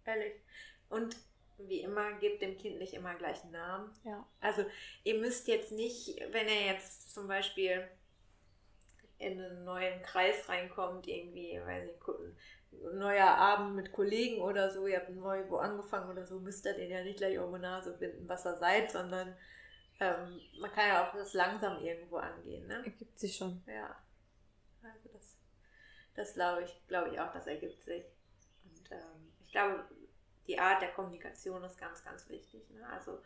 ehrlich. 0.04 0.34
Und 0.90 1.16
wie 1.60 1.82
immer, 1.82 2.14
gebt 2.14 2.42
dem 2.42 2.58
Kind 2.58 2.80
nicht 2.80 2.96
immer 2.96 3.14
gleich 3.14 3.44
einen 3.44 3.52
Namen. 3.52 3.94
Ja. 4.04 4.26
Also 4.42 4.66
ihr 5.04 5.20
müsst 5.20 5.48
jetzt 5.48 5.72
nicht, 5.72 6.20
wenn 6.32 6.48
er 6.48 6.74
jetzt 6.74 7.14
zum 7.14 7.28
Beispiel 7.28 7.88
in 9.20 9.40
einen 9.40 9.64
neuen 9.64 10.02
Kreis 10.02 10.50
reinkommt, 10.50 11.08
irgendwie, 11.08 11.62
weiß 11.64 11.88
ich, 11.88 12.00
neuer 12.72 13.28
Abend 13.28 13.76
mit 13.76 13.92
Kollegen 13.92 14.42
oder 14.42 14.70
so, 14.70 14.88
ihr 14.88 14.98
habt 14.98 15.10
neu 15.10 15.44
wo 15.50 15.58
angefangen 15.58 16.10
oder 16.10 16.26
so, 16.26 16.40
müsst 16.40 16.66
ihr 16.66 16.74
den 16.74 16.92
ja 16.92 17.04
nicht 17.04 17.18
gleich 17.18 17.38
um 17.38 17.54
die 17.54 17.60
Nase 17.60 17.98
binden, 17.98 18.28
was 18.28 18.46
ihr 18.46 18.56
seid, 18.56 18.92
sondern 18.92 19.36
ähm, 20.00 20.42
man 20.60 20.72
kann 20.72 20.88
ja 20.88 21.08
auch 21.08 21.14
das 21.14 21.34
langsam 21.34 21.84
irgendwo 21.84 22.18
angehen, 22.18 22.68
ne? 22.68 22.84
Ergibt 22.86 23.20
sich 23.20 23.36
schon. 23.36 23.64
Ja. 23.66 23.96
Also 24.84 25.10
das, 25.12 25.38
das 26.16 26.34
glaube 26.34 26.64
ich, 26.64 26.88
glaube 26.88 27.10
ich 27.10 27.20
auch, 27.20 27.32
das 27.34 27.48
ergibt 27.48 27.84
sich. 27.84 28.06
Und 28.64 28.92
ähm, 28.92 29.34
ich 29.44 29.52
glaube, 29.52 29.86
die 30.48 30.60
Art 30.60 30.82
der 30.82 30.94
Kommunikation 30.94 31.64
ist 31.64 31.78
ganz, 31.78 32.04
ganz 32.04 32.30
wichtig. 32.30 32.70
Ne? 32.70 32.88
Also 32.90 33.20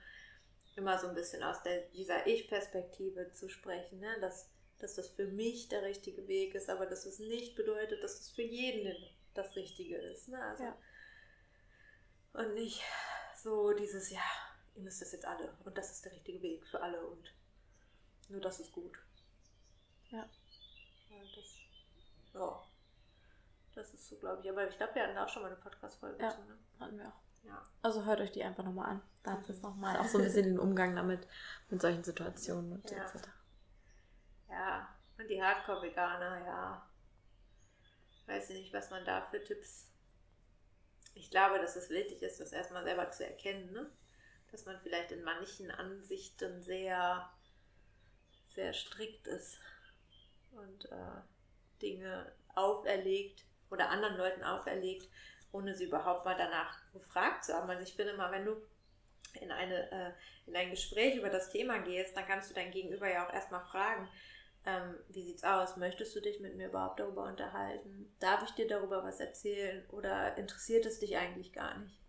immer 0.75 0.97
so 0.97 1.07
ein 1.07 1.15
bisschen 1.15 1.43
aus 1.43 1.61
der, 1.63 1.81
dieser 1.89 2.25
Ich-Perspektive 2.25 3.31
zu 3.31 3.49
sprechen, 3.49 3.99
ne? 3.99 4.19
dass, 4.21 4.49
dass 4.79 4.95
das 4.95 5.09
für 5.09 5.27
mich 5.27 5.69
der 5.69 5.83
richtige 5.83 6.27
Weg 6.27 6.55
ist, 6.55 6.69
aber 6.69 6.85
dass 6.85 7.05
es 7.05 7.19
nicht 7.19 7.55
bedeutet, 7.55 8.03
dass 8.03 8.19
es 8.19 8.31
für 8.31 8.41
jeden 8.41 8.83
das 9.33 9.55
Richtige 9.55 9.97
ist. 9.97 10.27
Ne? 10.29 10.41
Also, 10.43 10.63
Ja. 10.63 10.77
Und 12.33 12.53
nicht 12.53 12.81
so 13.35 13.73
dieses, 13.73 14.09
ja, 14.09 14.21
ihr 14.75 14.83
müsst 14.83 15.01
das 15.01 15.11
jetzt 15.11 15.25
alle 15.25 15.53
und 15.65 15.77
das 15.77 15.91
ist 15.91 16.05
der 16.05 16.11
richtige 16.13 16.41
Weg 16.41 16.65
für 16.67 16.81
alle 16.81 17.05
und 17.05 17.33
nur 18.29 18.39
das 18.41 18.59
ist 18.59 18.71
gut. 18.71 18.97
Ja. 20.09 20.19
Ja, 21.09 21.17
das, 21.35 21.57
ja. 22.33 22.63
Das 23.75 23.93
ist 23.93 24.07
so, 24.07 24.15
glaube 24.17 24.41
ich. 24.41 24.49
Aber 24.49 24.67
ich 24.67 24.77
glaube, 24.77 24.95
wir 24.95 25.03
hatten 25.03 25.15
da 25.15 25.25
auch 25.25 25.29
schon 25.29 25.41
mal 25.43 25.49
eine 25.51 25.57
Podcast-Folge 25.61 26.21
Ja. 26.23 26.29
zu, 26.29 26.41
ne? 26.43 26.57
Hatten 26.79 26.97
wir 26.97 27.07
auch. 27.07 27.21
Ja. 27.43 27.61
Also 27.81 28.05
hört 28.05 28.21
euch 28.21 28.31
die 28.31 28.43
einfach 28.43 28.63
nochmal 28.63 28.91
an. 28.91 29.01
Da 29.23 29.31
habt 29.31 29.47
ihr 29.49 29.55
es 29.55 29.61
nochmal. 29.61 29.97
Auch 29.99 30.05
so 30.05 30.17
ein 30.19 30.23
bisschen 30.23 30.43
den 30.43 30.59
Umgang 30.59 30.95
damit, 30.95 31.27
mit 31.69 31.81
solchen 31.81 32.03
Situationen 32.03 32.73
und 32.73 32.89
Ja. 32.91 32.97
etc. 33.03 33.27
Ja. 34.49 34.87
Und 35.17 35.27
die 35.27 35.41
Hardcore-Veganer, 35.41 36.45
ja. 36.45 36.87
Weiß 38.31 38.49
ich 38.49 38.59
nicht, 38.59 38.73
was 38.73 38.89
man 38.89 39.03
da 39.03 39.21
für 39.29 39.43
Tipps. 39.43 39.91
Ich 41.15 41.29
glaube, 41.29 41.59
dass 41.59 41.75
es 41.75 41.89
wichtig 41.89 42.21
ist, 42.21 42.39
das 42.39 42.53
erstmal 42.53 42.85
selber 42.85 43.11
zu 43.11 43.25
erkennen, 43.25 43.73
ne? 43.73 43.91
Dass 44.51 44.65
man 44.65 44.79
vielleicht 44.79 45.11
in 45.11 45.23
manchen 45.23 45.69
Ansichten 45.69 46.61
sehr, 46.61 47.29
sehr 48.55 48.71
strikt 48.71 49.27
ist 49.27 49.59
und 50.51 50.85
äh, 50.85 51.21
Dinge 51.81 52.31
auferlegt 52.55 53.43
oder 53.69 53.89
anderen 53.89 54.15
Leuten 54.15 54.43
auferlegt, 54.43 55.09
ohne 55.51 55.75
sie 55.75 55.85
überhaupt 55.85 56.23
mal 56.23 56.37
danach 56.37 56.79
gefragt 56.93 57.43
zu 57.43 57.53
haben. 57.53 57.69
Also 57.69 57.83
ich 57.83 57.95
finde 57.95 58.15
mal, 58.15 58.31
wenn 58.31 58.45
du 58.45 58.55
in, 59.41 59.51
eine, 59.51 59.91
äh, 59.91 60.13
in 60.47 60.55
ein 60.55 60.69
Gespräch 60.69 61.17
über 61.17 61.29
das 61.29 61.49
Thema 61.49 61.79
gehst, 61.79 62.15
dann 62.15 62.27
kannst 62.27 62.49
du 62.49 62.53
dein 62.53 62.71
Gegenüber 62.71 63.11
ja 63.11 63.27
auch 63.27 63.33
erstmal 63.33 63.65
fragen, 63.65 64.07
ähm, 64.65 64.95
wie 65.09 65.23
sieht's 65.23 65.43
aus? 65.43 65.77
Möchtest 65.77 66.15
du 66.15 66.21
dich 66.21 66.39
mit 66.39 66.55
mir 66.55 66.67
überhaupt 66.69 66.99
darüber 66.99 67.23
unterhalten? 67.23 68.15
Darf 68.19 68.43
ich 68.43 68.51
dir 68.51 68.67
darüber 68.67 69.03
was 69.03 69.19
erzählen? 69.19 69.87
Oder 69.89 70.37
interessiert 70.37 70.85
es 70.85 70.99
dich 70.99 71.17
eigentlich 71.17 71.53
gar 71.53 71.77
nicht? 71.79 71.99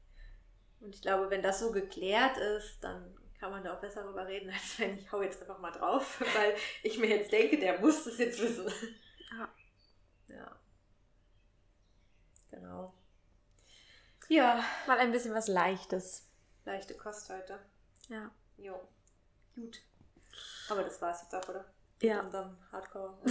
Und 0.80 0.94
ich 0.94 1.02
glaube, 1.02 1.30
wenn 1.30 1.42
das 1.42 1.60
so 1.60 1.70
geklärt 1.72 2.36
ist, 2.36 2.80
dann 2.80 3.16
kann 3.38 3.50
man 3.50 3.64
da 3.64 3.74
auch 3.74 3.80
besser 3.80 4.02
darüber 4.02 4.26
reden, 4.26 4.50
als 4.52 4.78
wenn 4.78 4.98
ich 4.98 5.10
hau 5.12 5.22
jetzt 5.22 5.40
einfach 5.40 5.58
mal 5.58 5.70
drauf, 5.72 6.20
weil 6.34 6.54
ich 6.82 6.98
mir 6.98 7.08
jetzt 7.08 7.32
denke, 7.32 7.58
der 7.58 7.80
muss 7.80 8.04
das 8.04 8.18
jetzt 8.18 8.40
wissen. 8.40 8.70
Ja. 9.30 9.48
Ja. 10.28 10.56
Genau. 12.50 12.94
Ja, 14.28 14.64
Mal 14.86 14.98
ein 14.98 15.12
bisschen 15.12 15.34
was 15.34 15.46
Leichtes. 15.46 16.26
leichte 16.64 16.96
Kost 16.96 17.28
heute. 17.28 17.58
Ja. 18.08 18.30
Jo. 18.56 18.80
Gut. 19.54 19.82
Aber 20.70 20.84
das 20.84 21.02
war's 21.02 21.20
jetzt 21.22 21.34
auch, 21.34 21.46
oder? 21.50 21.66
Ja. 22.02 22.16
Mit 22.16 22.24
unserem 22.26 22.56
Hardcore. 22.70 23.14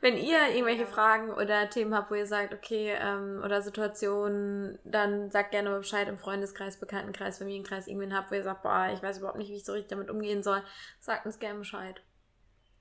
Wenn 0.00 0.16
ihr 0.16 0.48
irgendwelche 0.50 0.82
Ja. 0.82 0.86
Fragen 0.86 1.30
oder 1.32 1.68
Themen 1.70 1.94
habt, 1.94 2.10
wo 2.10 2.14
ihr 2.14 2.26
sagt, 2.26 2.54
okay, 2.54 2.96
ähm, 3.00 3.40
oder 3.44 3.62
Situationen, 3.62 4.78
dann 4.84 5.30
sagt 5.30 5.50
gerne 5.50 5.70
mal 5.70 5.78
Bescheid 5.78 6.06
im 6.08 6.18
Freundeskreis, 6.18 6.78
Bekanntenkreis, 6.78 7.38
Familienkreis, 7.38 7.88
irgendwen 7.88 8.14
habt, 8.16 8.30
wo 8.30 8.36
ihr 8.36 8.42
sagt, 8.44 8.62
boah, 8.62 8.90
ich 8.94 9.02
weiß 9.02 9.18
überhaupt 9.18 9.38
nicht, 9.38 9.50
wie 9.50 9.56
ich 9.56 9.64
so 9.64 9.72
richtig 9.72 9.90
damit 9.90 10.08
umgehen 10.10 10.42
soll, 10.42 10.62
sagt 11.00 11.26
uns 11.26 11.38
gerne 11.40 11.58
Bescheid. 11.58 12.00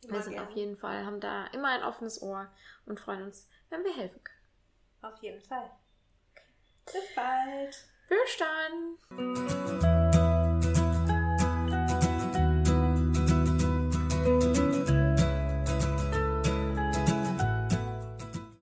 Wir 0.01 0.09
Immer 0.11 0.21
sind 0.21 0.33
gerne. 0.33 0.47
auf 0.47 0.53
jeden 0.55 0.77
Fall, 0.77 1.05
haben 1.05 1.19
da 1.19 1.47
immer 1.53 1.69
ein 1.69 1.83
offenes 1.83 2.21
Ohr 2.21 2.47
und 2.85 2.99
freuen 2.99 3.23
uns, 3.23 3.49
wenn 3.69 3.83
wir 3.83 3.95
helfen 3.95 4.23
können. 4.23 5.13
Auf 5.13 5.21
jeden 5.23 5.41
Fall. 5.41 5.71
Bis 6.85 7.15
bald. 7.15 7.85
Bis 8.09 8.37
dann! 8.37 9.96